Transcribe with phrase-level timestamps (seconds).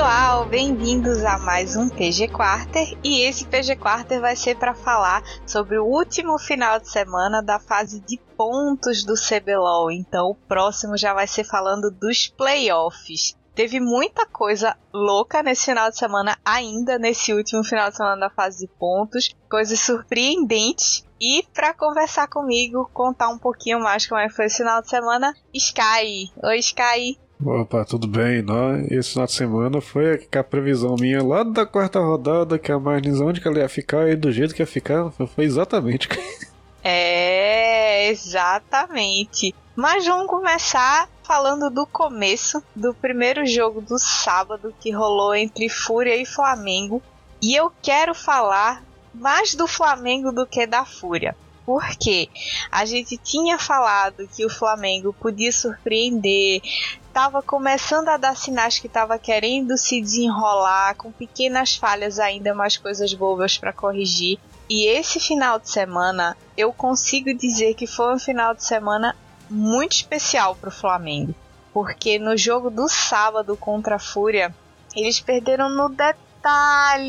[0.00, 2.96] pessoal, bem-vindos a mais um PG Quarter.
[3.04, 7.60] E esse PG Quarter vai ser para falar sobre o último final de semana da
[7.60, 9.90] fase de pontos do CBLOL.
[9.90, 13.36] Então, o próximo já vai ser falando dos playoffs.
[13.54, 18.30] Teve muita coisa louca nesse final de semana, ainda nesse último final de semana da
[18.30, 21.04] fase de pontos, coisas surpreendentes.
[21.20, 25.34] E para conversar comigo, contar um pouquinho mais como é foi esse final de semana,
[25.52, 26.32] Sky.
[26.42, 27.18] Oi, Sky.
[27.44, 28.42] Opa, tudo bem?
[28.42, 32.78] Não, esse final de semana foi a previsão minha lá da quarta rodada, que a
[32.78, 36.08] Marlins onde que ela ia ficar e do jeito que ia ficar, foi exatamente.
[36.82, 39.54] É, exatamente.
[39.76, 46.16] Mas vamos começar falando do começo do primeiro jogo do sábado que rolou entre Fúria
[46.16, 47.02] e Flamengo.
[47.42, 48.82] E eu quero falar
[49.14, 51.36] mais do Flamengo do que da Fúria.
[51.64, 52.28] Porque
[52.70, 56.60] a gente tinha falado que o Flamengo podia surpreender,
[57.06, 62.76] estava começando a dar sinais que estava querendo se desenrolar, com pequenas falhas ainda, mais
[62.76, 64.38] coisas bobas para corrigir.
[64.68, 69.16] E esse final de semana, eu consigo dizer que foi um final de semana
[69.50, 71.34] muito especial para o Flamengo.
[71.72, 74.54] Porque no jogo do sábado contra a Fúria,
[74.94, 76.18] eles perderam no detalhe,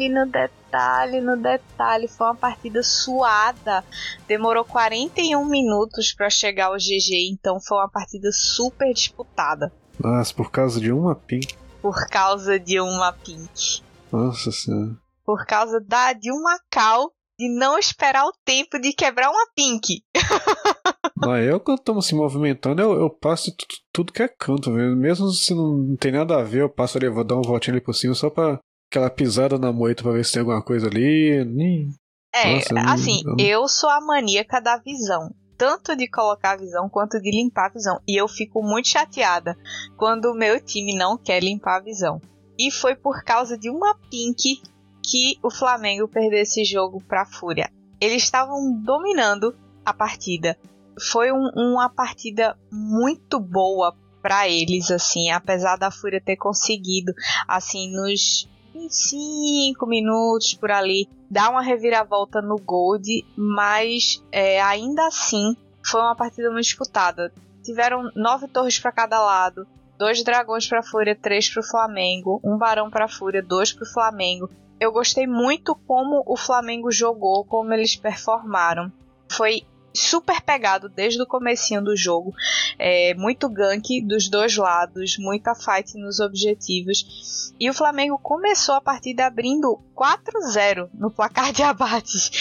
[0.10, 2.08] no detalhe, no detalhe.
[2.08, 3.84] Foi uma partida suada.
[4.28, 9.72] Demorou 41 minutos para chegar ao GG, então foi uma partida super disputada.
[10.00, 11.56] Nossa, por causa de uma pink.
[11.82, 13.84] Por causa de uma pink.
[14.12, 14.96] Nossa senhora.
[15.26, 20.04] Por causa da de uma cal de não esperar o tempo de quebrar uma pink.
[21.18, 25.28] não, eu quando estamos se movimentando, eu, eu passo tudo, tudo que é canto, mesmo
[25.32, 27.96] se não tem nada a ver, eu passo ali, vou dar uma voltinha ali por
[27.96, 28.60] cima só pra
[28.92, 31.46] aquela pisada na moita pra ver se tem alguma coisa ali.
[31.46, 31.90] Nem...
[32.36, 33.46] É, Nossa, assim, eu, não...
[33.46, 37.74] eu sou a maníaca da visão tanto de colocar a visão quanto de limpar a
[37.74, 38.02] visão.
[38.08, 39.56] E eu fico muito chateada
[39.96, 42.20] quando o meu time não quer limpar a visão.
[42.58, 44.60] E foi por causa de uma pink
[45.04, 47.70] que o Flamengo perdeu esse jogo para a Fúria.
[48.02, 50.58] Eles estavam dominando a partida.
[51.00, 57.14] Foi um, uma partida muito boa para eles, assim, apesar da Fúria ter conseguido,
[57.48, 65.56] assim, nos 25 minutos por ali, dar uma reviravolta no Gold, mas é, ainda assim
[65.86, 67.34] foi uma partida muito disputada.
[67.64, 69.68] Tiveram nove torres para cada lado,
[69.98, 73.92] dois dragões para Fúria, três para o Flamengo, um barão para Fúria, dois para o
[73.94, 74.50] Flamengo.
[74.80, 78.92] Eu gostei muito como o Flamengo jogou, como eles performaram.
[79.30, 79.64] Foi
[79.94, 82.34] super pegado desde o comecinho do jogo.
[82.78, 87.54] É, muito gank dos dois lados, muita fight nos objetivos.
[87.60, 92.32] E o Flamengo começou a partida abrindo 4-0 no placar de abates.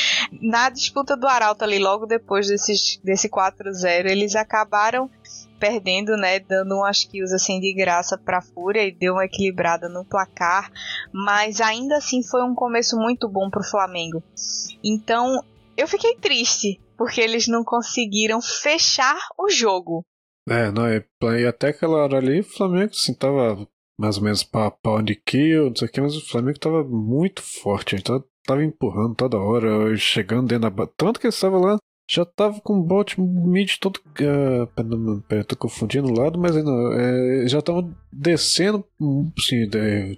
[0.41, 5.11] Na disputa do Arauto ali, logo depois desses, desse 4-0, eles acabaram
[5.59, 10.07] perdendo, né, dando umas kills assim de graça para Fúria e deu uma equilibrada no
[10.07, 10.73] placar,
[11.13, 14.23] mas ainda assim foi um começo muito bom para o Flamengo.
[14.83, 15.45] Então,
[15.77, 20.05] eu fiquei triste porque eles não conseguiram fechar o jogo.
[20.47, 21.03] É, não, e,
[21.41, 23.67] e até aquela hora ali o Flamengo assim, tava
[23.99, 27.41] mais ou menos pau de kill, não sei o que, mas o Flamengo tava muito
[27.41, 30.87] forte, então tava empurrando toda hora, chegando dentro da.
[30.95, 33.97] Tanto que ele estava lá, já tava com o bot mid todo.
[33.97, 36.71] Uh, tô confundindo o lado, mas ainda.
[36.99, 38.85] É, já tava descendo,
[39.39, 39.71] assim,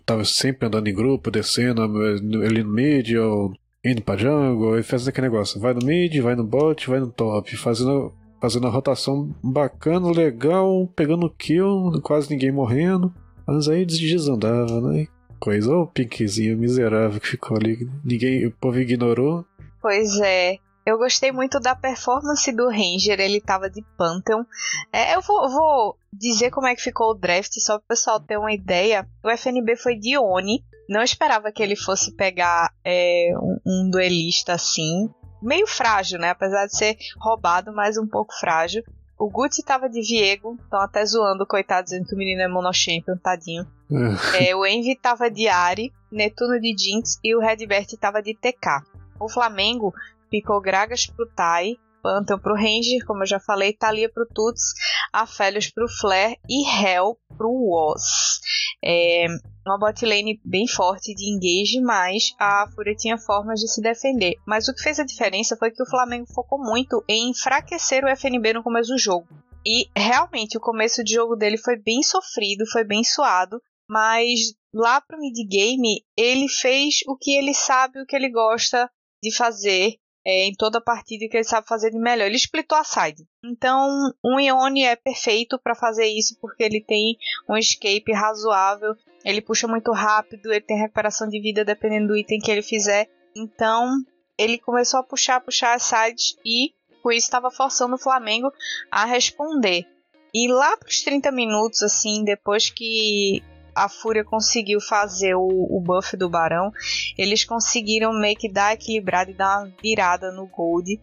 [0.04, 3.52] tava sempre andando em grupo, descendo ali no mid ou
[3.84, 5.60] indo pra jungle e fazendo aquele negócio.
[5.60, 10.88] Vai no mid, vai no bot, vai no top, fazendo, fazendo a rotação bacana, legal,
[10.94, 13.12] pegando kill, quase ninguém morrendo.
[13.46, 15.06] Mas aí desandava, né?
[15.40, 17.88] Coisa, o pinkzinho miserável que ficou ali.
[18.04, 19.44] Ninguém, o povo ignorou.
[19.80, 20.58] Pois é.
[20.84, 24.44] Eu gostei muito da performance do Ranger, ele tava de Pantheon.
[24.92, 28.20] É, eu vou, vou, dizer como é que ficou o draft, só para o pessoal
[28.20, 29.06] ter uma ideia.
[29.22, 34.54] O FNB foi de Oni, não esperava que ele fosse pegar é, um, um duelista
[34.54, 35.08] assim.
[35.40, 36.30] Meio frágil, né?
[36.30, 38.82] Apesar de ser roubado, mas um pouco frágil.
[39.18, 43.16] O Gucci tava de Viego, estão até zoando, coitado, dizendo que o menino é monochampion,
[43.16, 43.64] tadinho.
[44.40, 48.82] é, o Envy tava de Ari, Netuno de Jinx e o Redbert tava de TK.
[49.20, 49.94] O Flamengo
[50.32, 54.72] picou Gragas pro Tai, Pantheon pro Ranger, como eu já falei, Thalia pro Tuts,
[55.12, 58.40] Aphelios pro Flare e Hell pro Woz.
[58.82, 59.26] É
[59.64, 64.34] uma bot lane bem forte de engage, mas a Fúria tinha formas de se defender.
[64.46, 68.08] Mas o que fez a diferença foi que o Flamengo focou muito em enfraquecer o
[68.08, 69.28] FNB no começo do jogo.
[69.64, 74.40] E realmente o começo de jogo dele foi bem sofrido, foi bem suado, mas
[74.74, 78.90] lá pro mid-game ele fez o que ele sabe, o que ele gosta
[79.22, 79.94] de fazer
[80.24, 82.26] é, em toda partida que ele sabe fazer de melhor.
[82.26, 83.26] Ele splitou a side.
[83.44, 87.16] Então, um Ione é perfeito para fazer isso porque ele tem
[87.48, 92.40] um escape razoável, ele puxa muito rápido, ele tem recuperação de vida dependendo do item
[92.40, 93.08] que ele fizer.
[93.36, 93.96] Então,
[94.38, 96.72] ele começou a puxar, puxar as sides e
[97.02, 98.52] com isso estava forçando o Flamengo
[98.90, 99.86] a responder.
[100.34, 103.42] E lá para os 30 minutos, assim, depois que
[103.74, 106.72] a Fúria conseguiu fazer o, o buff do Barão,
[107.16, 111.00] eles conseguiram meio que dar equilibrada e dar uma virada no Gold,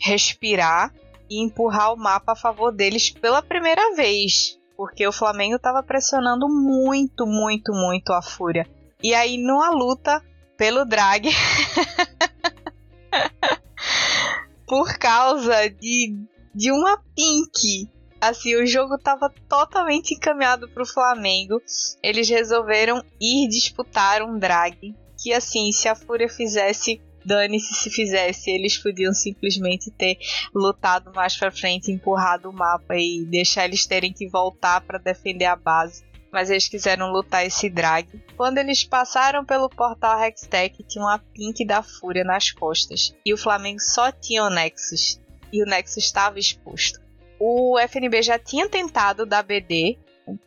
[0.00, 0.92] respirar
[1.28, 4.58] e empurrar o mapa a favor deles pela primeira vez.
[4.76, 8.66] Porque o Flamengo estava pressionando muito, muito, muito a Fúria.
[9.02, 10.22] E aí, numa luta
[10.56, 11.28] pelo drag,
[14.66, 16.16] por causa de,
[16.54, 17.88] de uma pink
[18.22, 21.60] Assim, o jogo estava totalmente encaminhado para o Flamengo.
[22.00, 24.94] Eles resolveram ir disputar um drag.
[25.20, 28.48] Que assim, se a Fúria fizesse, dane-se se fizesse.
[28.48, 30.18] Eles podiam simplesmente ter
[30.54, 35.46] lutado mais para frente, empurrado o mapa e deixar eles terem que voltar para defender
[35.46, 38.08] a base mas eles quiseram lutar esse drag.
[38.38, 43.36] Quando eles passaram pelo portal Hextech, tinha uma Pink da Fúria nas costas, e o
[43.36, 45.20] Flamengo só tinha o Nexus,
[45.52, 47.01] e o Nexus estava exposto.
[47.44, 49.98] O FNB já tinha tentado dar BD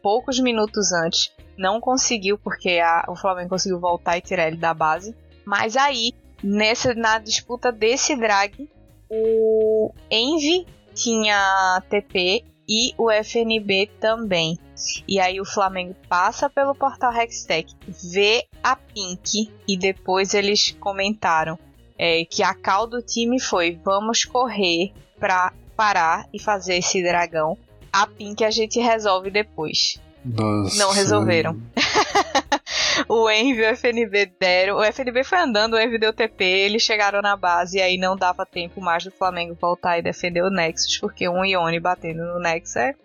[0.02, 4.74] poucos minutos antes, não conseguiu porque a, o Flamengo conseguiu voltar e tirar ele da
[4.74, 5.14] base.
[5.44, 8.70] Mas aí, nessa na disputa desse drag,
[9.10, 14.58] o Envy tinha TP e o FNB também.
[15.06, 17.76] E aí o Flamengo passa pelo portal Hextech,
[18.14, 21.60] vê a Pink e depois eles comentaram
[22.00, 27.58] é, que a cal do time foi: vamos correr para parar e fazer esse dragão.
[27.92, 30.00] A Pink a gente resolve depois.
[30.24, 30.78] Nossa.
[30.78, 31.62] Não resolveram.
[33.08, 34.78] o Envy e o FNB deram.
[34.78, 38.16] O FNB foi andando, o Envy deu TP, eles chegaram na base e aí não
[38.16, 42.40] dava tempo mais do Flamengo voltar e defender o Nexus, porque um Ione batendo no
[42.40, 42.96] Nexus é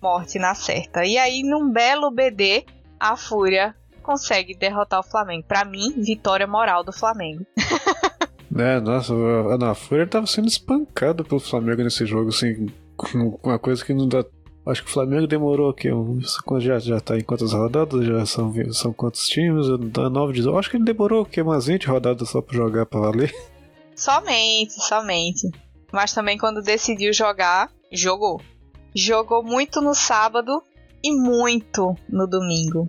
[0.00, 1.04] morte na certa.
[1.04, 2.66] E aí, num belo BD,
[3.00, 5.44] a Fúria consegue derrotar o Flamengo.
[5.48, 7.44] Para mim, vitória moral do Flamengo.
[8.56, 12.66] É, nossa, a Ana Fúria tava sendo espancado pelo Flamengo nesse jogo, assim,
[12.96, 14.24] com uma coisa que não dá.
[14.66, 15.88] Acho que o Flamengo demorou aqui,
[16.60, 18.06] já, já tá em quantas rodadas?
[18.06, 19.66] Já são, são quantos times?
[19.92, 20.56] Dá 9, 18.
[20.56, 21.42] Acho que ele demorou o quê?
[21.42, 23.34] Umas 20 rodadas só pra jogar pra valer.
[23.94, 25.48] Somente, somente.
[25.92, 28.40] Mas também quando decidiu jogar, jogou.
[28.92, 30.60] Jogou muito no sábado
[31.00, 32.88] e muito no domingo.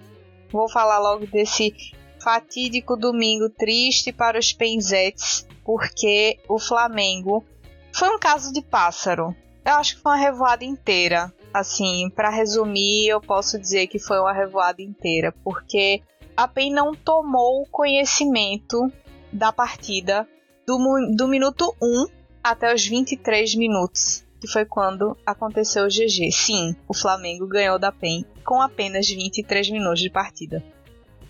[0.51, 1.75] Vou falar logo desse
[2.19, 7.43] fatídico domingo triste para os Penzetes porque o Flamengo
[7.91, 9.35] foi um caso de pássaro.
[9.65, 11.33] Eu acho que foi uma revoada inteira.
[11.51, 16.03] Assim, para resumir, eu posso dizer que foi uma revoada inteira, porque
[16.37, 18.91] a PEN não tomou conhecimento
[19.31, 20.27] da partida
[20.67, 20.77] do,
[21.15, 22.07] do minuto 1
[22.43, 26.31] até os 23 minutos, que foi quando aconteceu o GG.
[26.31, 30.63] Sim, o Flamengo ganhou da PEN com apenas 23 minutos de partida.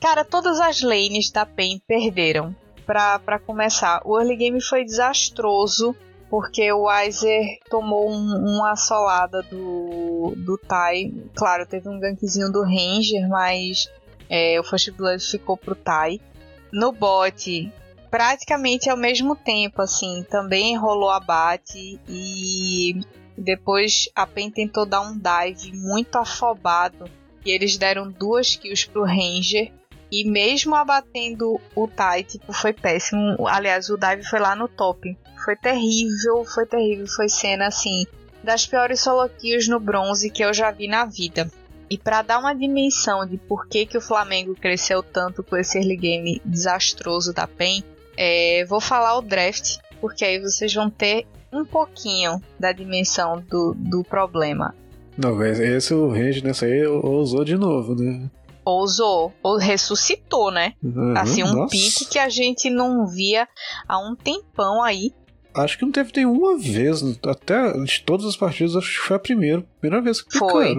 [0.01, 2.55] Cara, todas as lanes da PEN perderam
[2.85, 5.95] para começar, o early game foi desastroso
[6.29, 11.13] porque o Weiser tomou um, uma assolada do, do Tai.
[11.35, 13.89] Claro, teve um gankzinho do Ranger, mas
[14.29, 16.19] é, o First Blood ficou pro Tai.
[16.71, 17.71] No bot,
[18.09, 22.99] praticamente ao mesmo tempo, assim, também rolou abate e
[23.37, 27.09] depois a PEN tentou dar um dive muito afobado
[27.45, 29.71] e eles deram duas kills pro Ranger
[30.21, 33.47] e mesmo abatendo o Tai, tipo, foi péssimo.
[33.47, 35.17] Aliás, o dive foi lá no top.
[35.43, 37.05] Foi terrível, foi terrível.
[37.07, 38.05] Foi cena, assim,
[38.43, 39.29] das piores solo
[39.67, 41.51] no bronze que eu já vi na vida.
[41.89, 45.77] E para dar uma dimensão de por que, que o Flamengo cresceu tanto com esse
[45.77, 47.83] early game desastroso da PEN,
[48.17, 53.73] é, vou falar o draft, porque aí vocês vão ter um pouquinho da dimensão do,
[53.75, 54.73] do problema.
[55.17, 58.29] Não, esse o range nessa aí ousou de novo, né?
[58.65, 60.73] Ousou, ou ressuscitou, né?
[60.83, 61.71] Uhum, assim, um nossa.
[61.71, 63.47] pique que a gente não via
[63.87, 65.13] há um tempão aí.
[65.55, 69.19] Acho que não teve nenhuma vez, até de todas as partidas, acho que foi a
[69.19, 70.49] primeira, primeira vez que picaram.
[70.49, 70.75] Foi.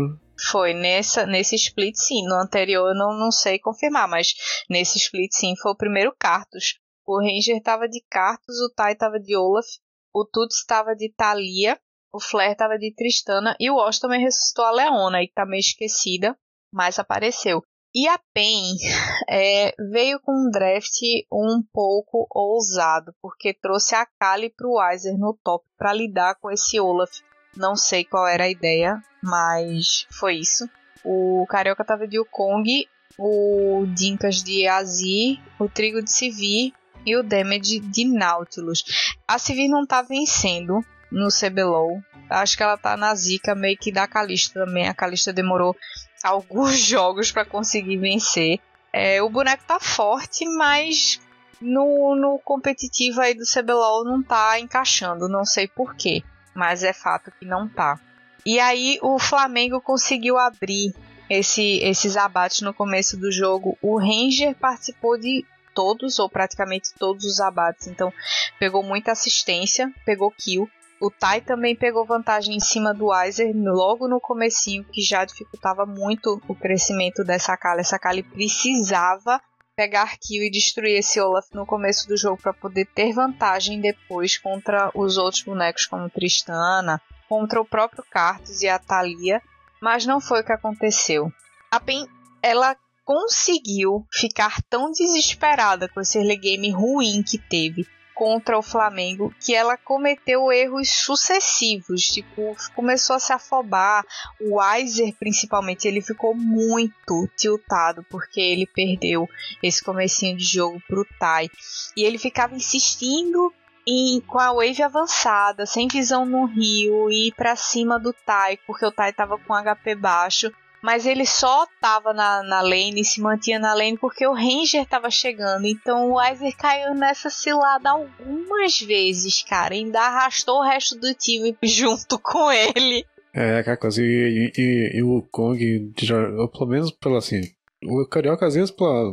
[0.50, 2.26] Foi nessa, nesse split sim.
[2.26, 4.35] No anterior eu não, não sei confirmar, mas
[4.69, 6.78] nesse split sim foi o primeiro Cartus.
[7.07, 9.64] O Ranger tava de Cartus, o Tai tava de Olaf,
[10.12, 11.78] o Tuts tava de Thalia,
[12.12, 15.47] o Flair tava de Tristana e o Osh também ressuscitou a Leona, aí que tá
[15.47, 16.37] meio esquecida,
[16.73, 17.62] mas apareceu.
[17.97, 18.76] E a PEN
[19.26, 21.00] é, veio com um draft
[21.33, 26.50] um pouco ousado, porque trouxe a Kali para o Weiser no top para lidar com
[26.50, 27.11] esse Olaf
[27.57, 30.69] Não sei qual era a ideia, mas foi isso.
[31.03, 32.87] O Carioca tava de Kong,
[33.19, 36.75] o Dinkas de Azir, o Trigo de Sivir
[37.07, 38.85] e o Damage de Nautilus.
[39.26, 42.03] A Sivir não tá vencendo no CBLOL.
[42.29, 44.87] Acho que ela tá na zica meio que da Kalista também.
[44.87, 45.75] A Kalista demorou
[46.23, 48.58] alguns jogos para conseguir vencer.
[48.92, 51.20] É, o boneco tá forte, mas
[51.61, 55.28] no, no competitivo aí do CBLOL não tá encaixando.
[55.28, 56.23] Não sei porquê,
[56.54, 58.00] mas é fato que não tá.
[58.44, 60.94] E aí o Flamengo conseguiu abrir
[61.28, 63.76] esse, esses abates no começo do jogo.
[63.82, 65.44] O Ranger participou de
[65.75, 68.12] todos, ou praticamente todos os abates, então
[68.58, 70.70] pegou muita assistência, pegou kill.
[71.00, 75.85] O Tai também pegou vantagem em cima do Weiser logo no comecinho, que já dificultava
[75.85, 77.81] muito o crescimento dessa Kali.
[77.81, 79.41] Essa Kali precisava
[79.76, 84.38] pegar kill e destruir esse Olaf no começo do jogo para poder ter vantagem depois
[84.38, 89.43] contra os outros bonecos como Tristana, contra o próprio Cartus e a Thalia,
[89.83, 91.31] mas não foi o que aconteceu.
[91.71, 92.07] A Pen
[92.43, 92.75] ela
[93.05, 99.54] conseguiu ficar tão desesperada com esse early game ruim que teve contra o Flamengo que
[99.54, 104.04] ela cometeu erros sucessivos, tipo, começou a se afobar.
[104.40, 109.28] O Weiser, principalmente, ele ficou muito tiltado porque ele perdeu
[109.62, 111.50] esse comecinho de jogo pro Tai.
[111.94, 113.52] E ele ficava insistindo
[113.87, 118.58] em, com a wave avançada, sem visão no rio, e ir para cima do Tai,
[118.66, 120.50] porque o Tai tava com HP baixo
[120.87, 124.87] mas ele só tava na, na lane e se mantinha na lane porque o Ranger
[124.87, 125.66] tava chegando.
[125.66, 129.75] Então o Weiser caiu nessa cilada algumas vezes, cara.
[129.75, 133.05] Ainda arrastou o resto do time junto com ele.
[133.35, 134.00] É, aquela coisa.
[134.00, 136.14] E, e, e, o Kong, já,
[136.52, 137.40] pelo menos pela assim.
[137.85, 139.11] O Carioca, às vezes, pela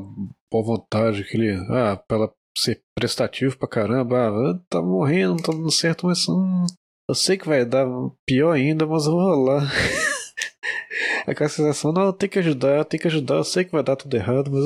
[0.52, 1.56] boa vontade, que ele.
[1.72, 6.68] Ah, pela ser prestativo pra caramba, ah, tá morrendo, tá dando certo, mas hum,
[7.10, 7.88] eu sei que vai dar
[8.28, 9.62] pior ainda, mas eu vou lá.
[11.28, 14.16] aquela sensação, não, tem que ajudar, tem que ajudar, eu sei que vai dar tudo
[14.16, 14.64] errado, mas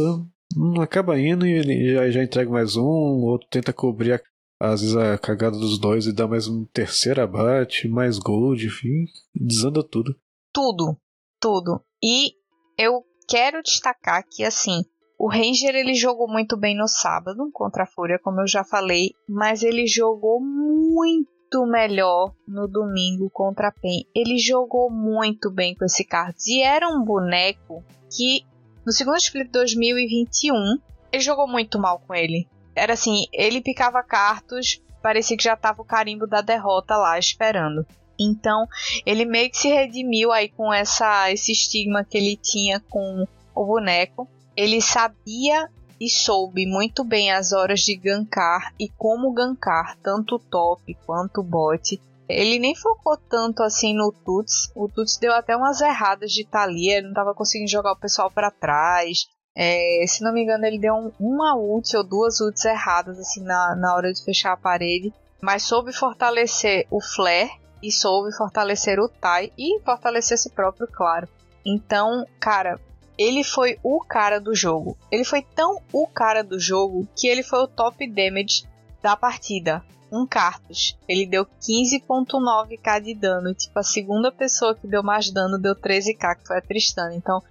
[0.55, 4.21] não acaba indo e ele já, já entrega mais um, o outro tenta cobrir a,
[4.59, 9.05] às vezes a cagada dos dois e dá mais um terceiro abate, mais gold, enfim,
[9.35, 10.15] desanda tudo.
[10.53, 10.97] Tudo,
[11.39, 11.81] tudo.
[12.03, 12.33] E
[12.77, 14.83] eu quero destacar que assim,
[15.19, 19.11] o Ranger ele jogou muito bem no sábado contra a Fúria, como eu já falei,
[19.27, 24.05] mas ele jogou muito muito melhor no domingo contra a PEN.
[24.13, 28.45] Ele jogou muito bem com esse Cards e era um boneco que
[28.85, 30.77] no segundo split 2021
[31.11, 32.47] ele jogou muito mal com ele.
[32.75, 37.85] Era assim, ele picava cartos, parecia que já tava o carimbo da derrota lá esperando.
[38.19, 38.67] Então,
[39.05, 43.25] ele meio que se redimiu aí com essa esse estigma que ele tinha com
[43.55, 44.27] o boneco.
[44.55, 50.39] Ele sabia e soube muito bem as horas de gankar e como gankar tanto o
[50.39, 51.99] top quanto o bot.
[52.29, 54.69] Ele nem focou tanto assim no Tuts.
[54.75, 58.29] O Tuts deu até umas erradas de Thalia, ele não estava conseguindo jogar o pessoal
[58.29, 59.27] para trás.
[59.55, 63.41] É, se não me engano, ele deu um, uma ult ou duas ults erradas assim
[63.41, 65.13] na, na hora de fechar a parede.
[65.41, 67.49] Mas soube fortalecer o Flare
[67.81, 71.27] e soube fortalecer o Tai e fortalecer si próprio, claro.
[71.65, 72.79] Então, cara,
[73.17, 74.97] ele foi o cara do jogo.
[75.11, 78.63] Ele foi tão o cara do jogo que ele foi o top damage
[79.01, 79.83] da partida.
[80.09, 80.97] Um Cartus.
[81.07, 83.53] Ele deu 15.9k de dano.
[83.53, 87.13] Tipo, a segunda pessoa que deu mais dano deu 13k, que foi a Tristana.
[87.13, 87.41] Então,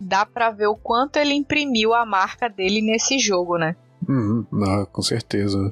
[0.00, 3.74] dá pra ver o quanto ele imprimiu a marca dele nesse jogo, né?
[4.08, 5.68] Uhum, ah, com certeza.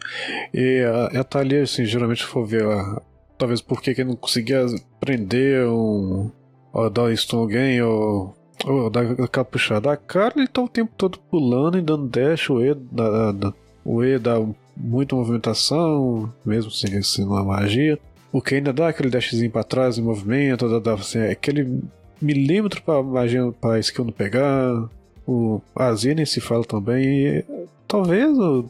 [0.53, 3.01] E a, a Thalia, assim, geralmente for ver, a,
[3.39, 4.67] talvez porque ele não conseguia
[4.99, 6.33] prender um.
[6.73, 8.35] Ou dar stun alguém, ou
[8.67, 9.93] Oh, daquela puxada.
[9.93, 12.49] A cara ele tá o tempo todo pulando e dando dash.
[12.49, 13.53] O E dá, dá,
[13.85, 14.35] o e dá
[14.77, 17.99] muita movimentação, mesmo sem, sem uma magia.
[18.33, 21.83] O que ainda dá aquele dashzinho pra trás em movimento, dá, dá assim, aquele
[22.21, 24.89] milímetro pra magia pra skill não pegar.
[25.27, 27.05] O Azir nem se fala também.
[27.05, 27.45] E,
[27.87, 28.65] talvez o.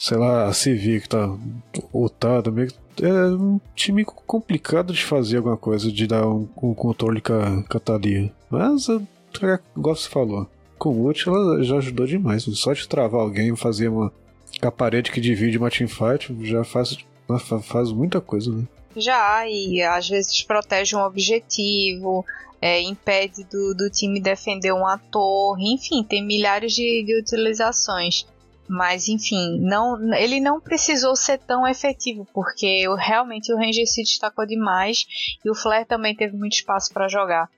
[0.00, 1.36] Sei lá, a Civi que tá
[1.92, 2.70] ultado meio
[3.02, 7.62] é um time complicado de fazer alguma coisa, de dar um, um controle com a,
[7.64, 8.32] com a Thalia.
[8.50, 8.88] Mas
[9.76, 12.44] igual você falou, com o ult ela já ajudou demais.
[12.44, 14.12] Só de travar alguém, fazer uma
[14.62, 16.96] a parede que divide uma teamfight já faz,
[17.62, 18.64] faz muita coisa, né?
[18.96, 22.24] Já, e às vezes protege um objetivo,
[22.60, 28.26] é, impede do, do time defender uma torre, enfim, tem milhares de, de utilizações.
[28.68, 34.44] Mas enfim, não, ele não precisou ser tão efetivo, porque realmente o Ranger se destacou
[34.44, 35.06] demais
[35.44, 37.48] e o Flare também teve muito espaço para jogar.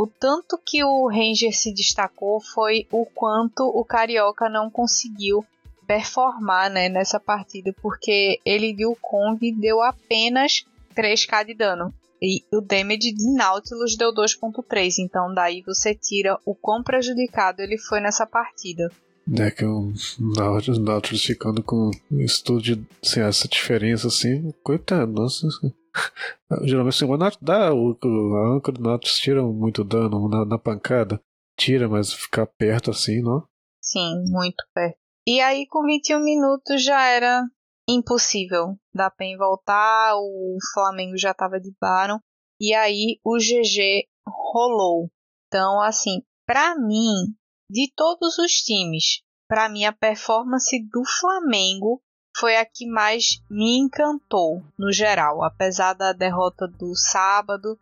[0.00, 5.44] O tanto que o Ranger se destacou foi o quanto o Carioca não conseguiu
[5.88, 10.64] performar né, nessa partida, porque ele de Kong deu apenas
[10.94, 11.92] 3k de dano.
[12.22, 17.76] E o damage de Nautilus deu 2.3, então daí você tira o quão prejudicado ele
[17.76, 18.92] foi nessa partida.
[19.36, 25.46] É que o Nautilus, ficando com estudo de assim, essa diferença assim, coitado, nossa.
[26.64, 27.98] Geralmente assim, o dá, o,
[28.36, 31.20] a âncora do Nautilus tira muito dano na, na pancada.
[31.58, 33.46] Tira, mas ficar perto assim, não?
[33.82, 34.96] Sim, muito perto.
[35.26, 37.44] E aí com 21 minutos já era
[37.88, 42.18] impossível da PEN voltar, o Flamengo já estava de Baron,
[42.60, 45.10] e aí o GG rolou.
[45.46, 47.34] Então, assim, para mim,
[47.70, 52.02] de todos os times, para mim a performance do Flamengo
[52.36, 57.78] foi a que mais me encantou no geral, apesar da derrota do sábado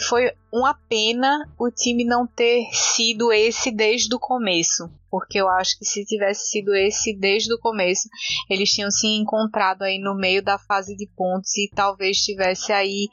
[0.00, 4.90] foi uma pena o time não ter sido esse desde o começo.
[5.10, 8.08] Porque eu acho que se tivesse sido esse desde o começo,
[8.48, 13.08] eles tinham se encontrado aí no meio da fase de pontos e talvez tivesse aí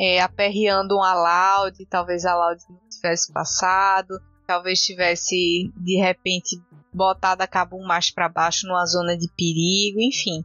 [0.00, 6.60] é, aperreando um Aloud, talvez a Loud não tivesse passado, talvez tivesse de repente
[6.92, 10.44] botado a Cabum mais para baixo numa zona de perigo, enfim.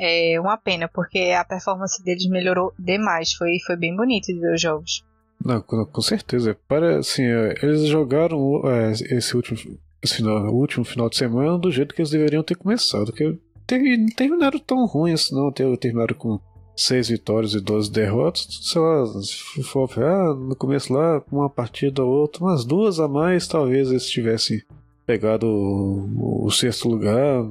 [0.00, 3.32] É uma pena, porque a performance deles melhorou demais.
[3.32, 5.04] Foi, foi bem bonito de ver os jogos.
[5.44, 6.56] Não, com, certeza.
[6.68, 9.58] Para, assim, é, eles jogaram é, esse último,
[10.06, 13.12] final, último final de semana do jeito que eles deveriam ter começado.
[13.12, 15.50] Que não terminaram tão ruim assim, não.
[15.50, 16.38] Terminaram com
[16.76, 18.46] 6 vitórias e 12 derrotas.
[18.62, 23.08] Sei lá, se for ah, no começo lá, uma partida ou outra, umas duas a
[23.08, 24.62] mais, talvez eles tivessem
[25.06, 27.44] pegado o, o sexto lugar.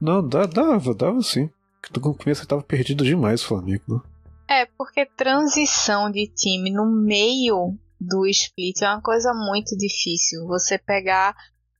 [0.00, 1.50] Não, dava, dava sim.
[1.94, 4.00] No começo estava perdido demais o Flamengo, né?
[4.48, 10.46] É, porque transição de time no meio do split é uma coisa muito difícil.
[10.46, 11.34] Você pegar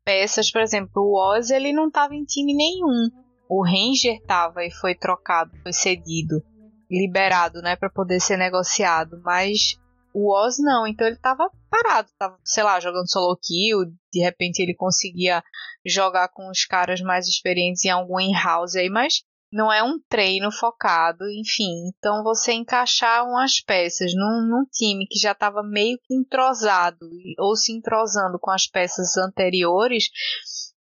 [0.04, 3.10] peças, por exemplo, o Oz ele não estava em time nenhum.
[3.48, 6.40] O Ranger estava e foi trocado, foi cedido,
[6.90, 9.78] liberado, né, para poder ser negociado, mas
[10.12, 14.60] o Oz não, então ele estava parado, tava, sei lá, jogando solo kill, de repente
[14.60, 15.42] ele conseguia
[15.86, 19.22] jogar com os caras mais experientes em algum in-house aí, mas
[19.52, 21.88] não é um treino focado, enfim.
[21.88, 27.56] Então você encaixar umas peças num, num time que já estava meio que entrosado ou
[27.56, 30.10] se entrosando com as peças anteriores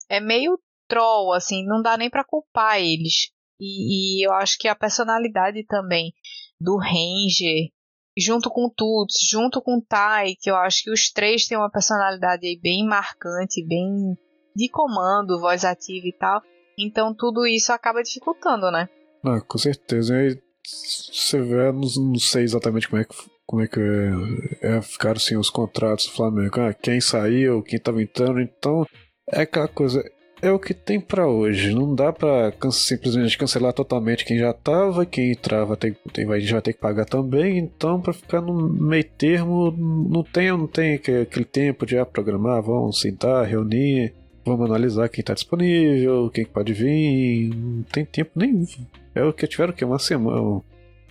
[0.07, 3.31] é meio troll, assim, não dá nem para culpar eles.
[3.59, 6.13] E, e, eu acho que a personalidade também
[6.59, 7.69] do Ranger,
[8.17, 11.57] junto com o Tuts, junto com o Tai, que eu acho que os três têm
[11.57, 14.17] uma personalidade bem marcante, bem
[14.55, 16.41] de comando, voz ativa e tal
[16.79, 18.87] então tudo isso acaba dificultando, né?
[19.23, 20.15] Ah, com certeza.
[20.15, 23.79] E você vê, não, não, sei exatamente como é que, como é que
[24.61, 26.61] é, é, ficaram assim, os contratos do Flamengo.
[26.61, 28.39] Ah, quem saiu, quem estava entrando.
[28.39, 28.85] Então,
[29.29, 30.01] é aquela coisa.
[30.41, 31.73] É o que tem para hoje.
[31.73, 36.61] Não dá para simplesmente cancelar totalmente quem já tava, quem entrava tem, tem, vai, já
[36.61, 37.57] ter que pagar também.
[37.57, 42.61] Então, para ficar no meio termo, não tem, não tem aquele tempo de ah, programar,
[42.61, 44.13] vamos sentar, reunir
[44.49, 47.53] Vamos analisar quem está disponível, quem pode vir.
[47.53, 48.65] Não tem tempo nenhum.
[49.13, 50.61] É o que tiveram que uma semana,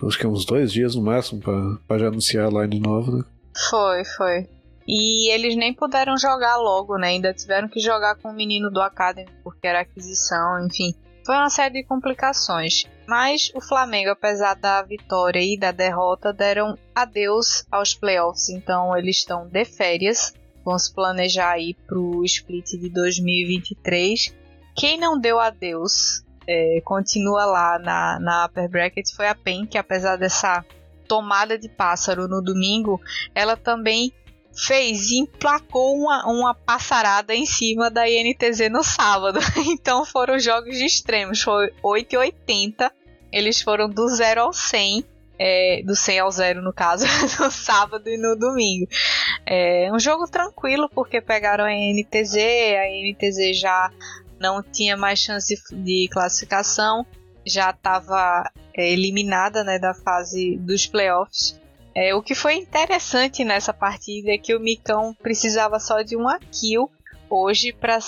[0.03, 1.41] acho que uns dois dias no máximo
[1.87, 3.23] para já anunciar a line nova, né?
[3.69, 4.47] Foi, foi.
[4.91, 7.09] E eles nem puderam jogar logo, né?
[7.09, 10.95] Ainda tiveram que jogar com o menino do Academy porque era aquisição, enfim.
[11.23, 12.85] Foi uma série de complicações.
[13.07, 18.49] Mas o Flamengo, apesar da vitória e da derrota, deram adeus aos playoffs.
[18.49, 20.33] Então eles estão de férias
[20.69, 24.35] vão se planejar aí pro split de 2023.
[24.75, 29.77] Quem não deu adeus é, continua lá na, na upper bracket foi a PEN, que
[29.77, 30.63] apesar dessa
[31.07, 33.01] tomada de pássaro no domingo,
[33.33, 34.13] ela também
[34.55, 39.39] fez e emplacou uma, uma passarada em cima da INTZ no sábado.
[39.69, 42.91] Então foram jogos de extremos, foi 8 e 80.
[43.31, 45.05] Eles foram do 0 ao 100
[45.39, 47.05] é, do 100 ao 0 no caso,
[47.39, 48.87] no sábado e no domingo.
[49.45, 53.89] É um jogo tranquilo porque pegaram a NTZ, a NTZ já
[54.39, 57.05] não tinha mais chance de classificação,
[57.45, 58.43] já estava
[58.75, 61.58] é, eliminada né, da fase dos playoffs.
[61.95, 66.39] É, o que foi interessante nessa partida é que o Micão precisava só de uma
[66.39, 66.89] kill
[67.29, 67.99] hoje para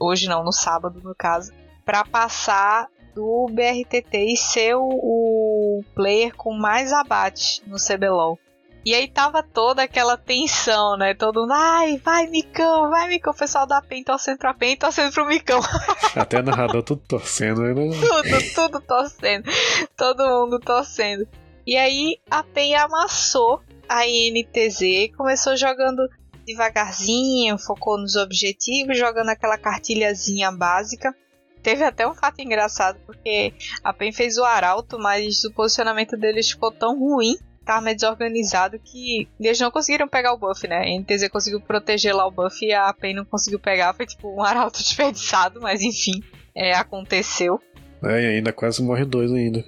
[0.00, 1.52] hoje não no sábado no caso
[1.84, 8.38] para passar do BRTT e ser o, o player com mais abate no CBLOL.
[8.84, 11.14] E aí tava toda aquela tensão, né?
[11.14, 13.32] Todo mundo, ai, vai Micão, vai Micão.
[13.32, 15.58] O pessoal da PEN torcendo pra PEN torcendo pro Micão.
[16.14, 17.72] Até narrador tudo torcendo, né?
[17.74, 19.50] tudo, tudo torcendo.
[19.96, 21.26] Todo mundo torcendo.
[21.66, 26.08] E aí a PEN amassou a INTZ e começou jogando
[26.46, 31.14] devagarzinho, focou nos objetivos, jogando aquela cartilhazinha básica.
[31.62, 36.50] Teve até um fato engraçado, porque a PEN fez o arauto, mas o posicionamento deles
[36.50, 40.82] ficou tão ruim tava meio desorganizado que eles não conseguiram pegar o buff, né?
[40.82, 43.94] A NTZ conseguiu proteger lá o buff e a PEN não conseguiu pegar.
[43.94, 46.22] Foi tipo um arauto desperdiçado, mas enfim,
[46.54, 47.58] é, aconteceu.
[48.02, 49.64] É, ainda quase morre dois ainda.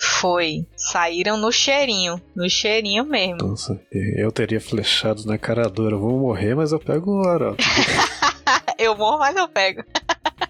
[0.00, 0.66] Foi.
[0.74, 2.20] Saíram no cheirinho.
[2.34, 3.48] No cheirinho mesmo.
[3.48, 5.94] Nossa, eu teria flechados na cara dura.
[5.94, 7.62] Eu vou morrer, mas eu pego o arauto.
[8.78, 9.84] eu morro, mas eu pego.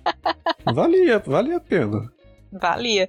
[0.73, 2.13] valia, valia a pena.
[2.53, 3.09] Valia.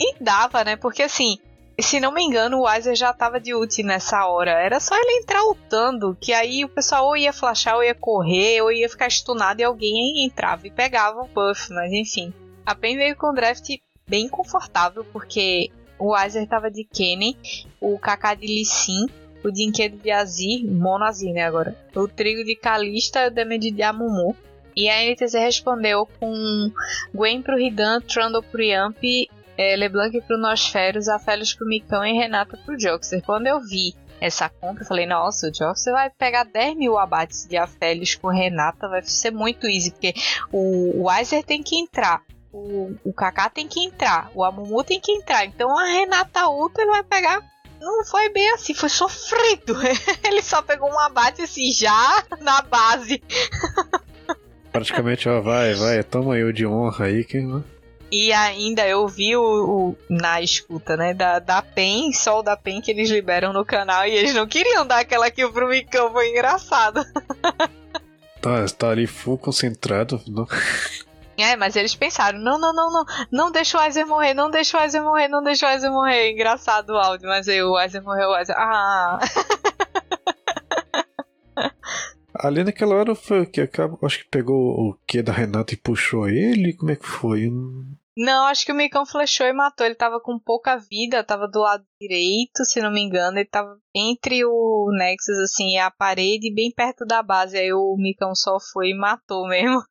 [0.00, 0.74] E dava, né?
[0.76, 1.38] Porque assim,
[1.78, 4.52] se não me engano, o Weiser já tava de ult nessa hora.
[4.52, 8.62] Era só ele entrar lutando, que aí o pessoal ou ia flashar, ou ia correr,
[8.62, 12.32] ou ia ficar stunado e alguém entrava e pegava o buff, mas enfim.
[12.64, 13.68] A PEN veio com um draft
[14.06, 17.36] bem confortável, porque o Weiser tava de Kenny,
[17.80, 19.06] o Kaká de Lee Sin,
[19.44, 21.76] o Dinquedo de Azir, Mono Azir, né, agora.
[21.94, 24.34] O Trigo de Kalista e o Demed de Amumu.
[24.76, 26.70] E a NTZ respondeu com
[27.14, 28.96] Gwen pro Ridan, Trundle pro Yamp
[29.56, 33.22] é, LeBlanc pro Nosferos, Afélios pro Micão e Renata pro Joxer.
[33.22, 37.46] Quando eu vi essa compra, eu falei, nossa, o Joxer vai pegar 10 mil abates
[37.46, 40.14] de Afélios com Renata, vai ser muito easy, porque
[40.52, 42.22] o Weiser tem que entrar.
[42.56, 46.86] O, o Kaká tem que entrar, o Amumu tem que entrar, então a Renata Ultra
[46.86, 47.42] vai pegar
[47.80, 49.76] não foi bem assim, foi sofrido.
[50.24, 53.22] Ele só pegou um abate assim já na base.
[54.72, 57.38] Praticamente, ó, vai, vai, toma o de honra aí que.
[58.10, 62.56] E ainda eu vi o, o, na escuta, né, da, da PEN, só o da
[62.56, 66.12] PEN que eles liberam no canal e eles não queriam dar aquela kill pro Micão,
[66.12, 67.04] foi engraçado.
[68.40, 70.46] Tá, tá ali full concentrado, não?
[71.36, 74.76] É, mas eles pensaram, não, não, não, não, não deixa o Aizer morrer, não deixa
[74.76, 76.32] o Aizer morrer, não deixa o Aizer morrer.
[76.32, 78.56] Engraçado o áudio, mas aí o Aizer morreu, o Aizer...
[78.56, 79.18] Ah...
[82.36, 83.60] Ali naquela hora foi o que?
[83.60, 86.74] Acho que pegou o que da Renata e puxou ele?
[86.74, 87.50] Como é que foi?
[88.16, 89.86] Não, acho que o Micão flechou e matou.
[89.86, 93.38] Ele tava com pouca vida, tava do lado direito, se não me engano.
[93.38, 97.56] Ele tava entre o Nexus, assim, e a parede, bem perto da base.
[97.56, 99.82] Aí o Micão só foi e matou mesmo.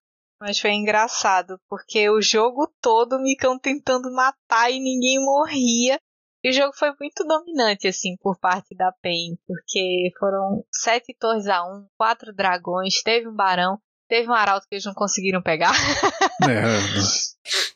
[0.45, 5.97] Mas foi engraçado, porque o jogo todo o Micão tentando matar e ninguém morria.
[6.43, 11.47] E o jogo foi muito dominante, assim, por parte da PEN, porque foram sete torres
[11.47, 13.79] a um, quatro dragões, teve um barão,
[14.10, 15.71] teve um arauto que eles não conseguiram pegar.
[16.43, 16.65] É.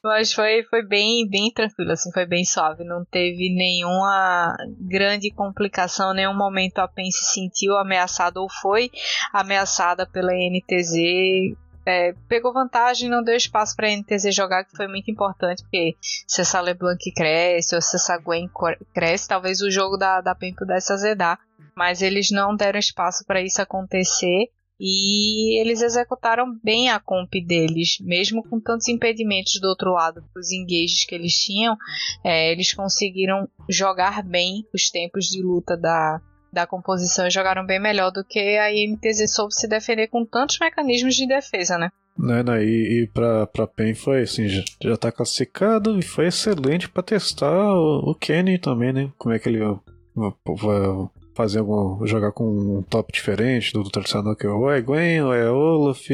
[0.03, 2.83] Mas foi, foi bem, bem tranquilo, assim, foi bem suave.
[2.83, 8.91] Não teve nenhuma grande complicação, nenhum momento a PEN se sentiu ameaçada ou foi
[9.31, 11.55] ameaçada pela NTZ
[11.87, 15.95] é, pegou vantagem, não deu espaço para a NTZ jogar, que foi muito importante, porque
[16.27, 18.49] se essa LeBlanc cresce ou se essa Gwen
[18.93, 21.39] cresce, talvez o jogo da, da PEN pudesse azedar.
[21.75, 27.97] Mas eles não deram espaço para isso acontecer e eles executaram bem a comp deles,
[28.01, 31.77] mesmo com tantos impedimentos do outro lado os engages que eles tinham,
[32.23, 36.19] é, eles conseguiram jogar bem os tempos de luta da,
[36.57, 41.15] da composição jogaram bem melhor do que a INTZ soube se defender com tantos mecanismos
[41.15, 41.91] de defesa, né?
[42.17, 46.89] Né, né, e, e pra PEN foi assim, já, já tá classificado e foi excelente
[46.89, 49.11] para testar o, o Kenny também, né?
[49.19, 52.03] Como é que ele vai fazer algum.
[52.07, 55.47] jogar com um top diferente do, do tradicional que é o é Gwen, ou é
[55.47, 56.09] Olaf,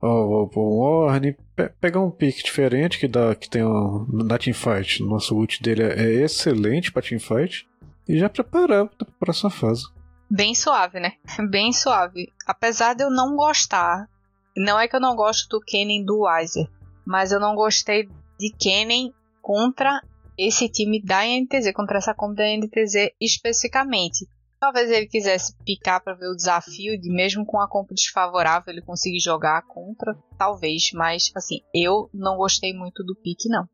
[0.00, 5.04] ou, o Orne, pe pegar um pick diferente que dá que tem um, na teamfight.
[5.04, 7.64] Nosso ult dele é, é excelente pra teamfight
[8.08, 9.84] e já preparar para a próxima fase.
[10.30, 11.12] Bem suave, né?
[11.50, 12.32] Bem suave.
[12.46, 14.08] Apesar de eu não gostar,
[14.56, 16.68] não é que eu não gosto do Kennen do Weiser,
[17.06, 20.00] mas eu não gostei de Kennen contra
[20.36, 24.26] esse time da NTZ, contra essa comp da NTZ especificamente.
[24.58, 28.80] Talvez ele quisesse picar para ver o desafio de mesmo com a comp desfavorável ele
[28.80, 33.68] conseguir jogar contra, talvez, mas assim, eu não gostei muito do pique não.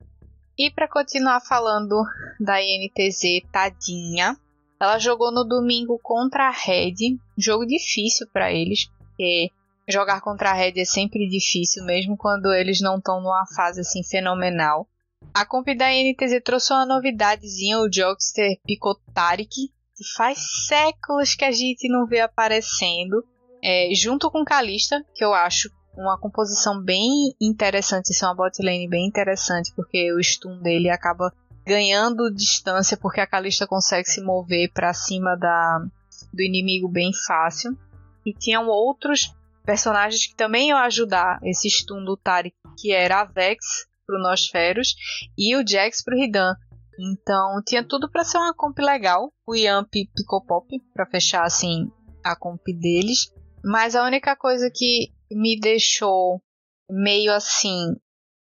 [0.63, 2.05] E para continuar falando
[2.39, 4.37] da INTZ, tadinha,
[4.79, 9.49] ela jogou no domingo contra a Red, jogo difícil para eles, porque
[9.89, 14.03] jogar contra a Red é sempre difícil, mesmo quando eles não estão numa fase assim
[14.05, 14.87] fenomenal.
[15.33, 19.49] A comp da INTZ trouxe uma novidadezinha, o Jogster Picotarik,
[19.97, 23.25] que faz séculos que a gente não vê aparecendo,
[23.65, 28.63] é, junto com Kalista, que eu acho uma composição bem interessante, isso é uma bot
[28.63, 31.33] lane bem interessante, porque o stun dele acaba
[31.67, 35.85] ganhando distância, porque a Kalista consegue se mover para cima da,
[36.33, 37.77] do inimigo bem fácil.
[38.25, 39.35] E tinham outros
[39.65, 44.95] personagens que também iam ajudar esse stun do Taric, que era a Vex pro Nosferos
[45.39, 46.55] e o Jax pro Ridan.
[46.99, 49.33] Então tinha tudo para ser uma comp legal.
[49.47, 51.91] O Yamp picou pop para fechar assim
[52.25, 53.33] a comp deles.
[53.65, 56.43] Mas a única coisa que me deixou
[56.89, 57.95] meio assim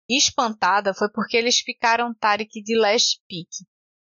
[0.10, 3.48] espantada foi porque eles picaram Tarek de last pick.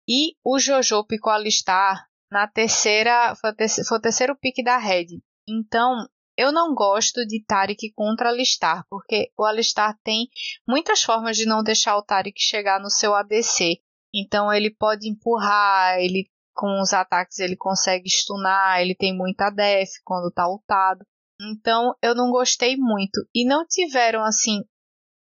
[0.08, 3.36] E o Jojo picou alistar na terceira.
[3.36, 3.52] Foi,
[3.88, 5.19] foi o terceiro pick da Red.
[5.48, 6.08] Então,
[6.39, 10.30] eu não gosto de Tarik contra Alistar, porque o Alistar tem
[10.65, 13.82] muitas formas de não deixar o Tarik chegar no seu ADC.
[14.15, 19.89] Então ele pode empurrar, ele com os ataques ele consegue stunar, ele tem muita def
[20.03, 21.05] quando tá ultado.
[21.41, 23.25] Então eu não gostei muito.
[23.33, 24.62] E não tiveram assim.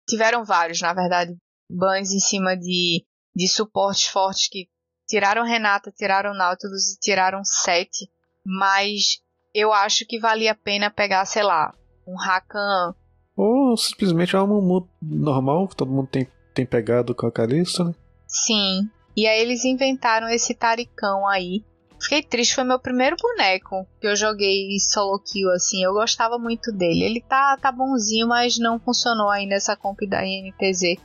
[0.08, 1.36] Tiveram vários, na verdade,
[1.70, 4.68] bans em cima de, de suportes fortes que
[5.08, 8.10] tiraram Renata, tiraram Nautilus e tiraram Sete.
[8.44, 9.22] Mas
[9.54, 11.72] eu acho que valia a pena pegar, sei lá,
[12.06, 12.94] um Rakan.
[13.36, 17.94] Ou simplesmente um Mumu normal, que todo mundo tem, tem pegado com a Calista, né?
[18.26, 18.90] Sim.
[19.16, 21.64] E aí eles inventaram esse Taricão aí.
[22.00, 25.84] Fiquei triste, foi meu primeiro boneco que eu joguei solo kill, assim.
[25.84, 27.04] Eu gostava muito dele.
[27.04, 30.96] Ele tá, tá bonzinho, mas não funcionou ainda essa comp da INTZ.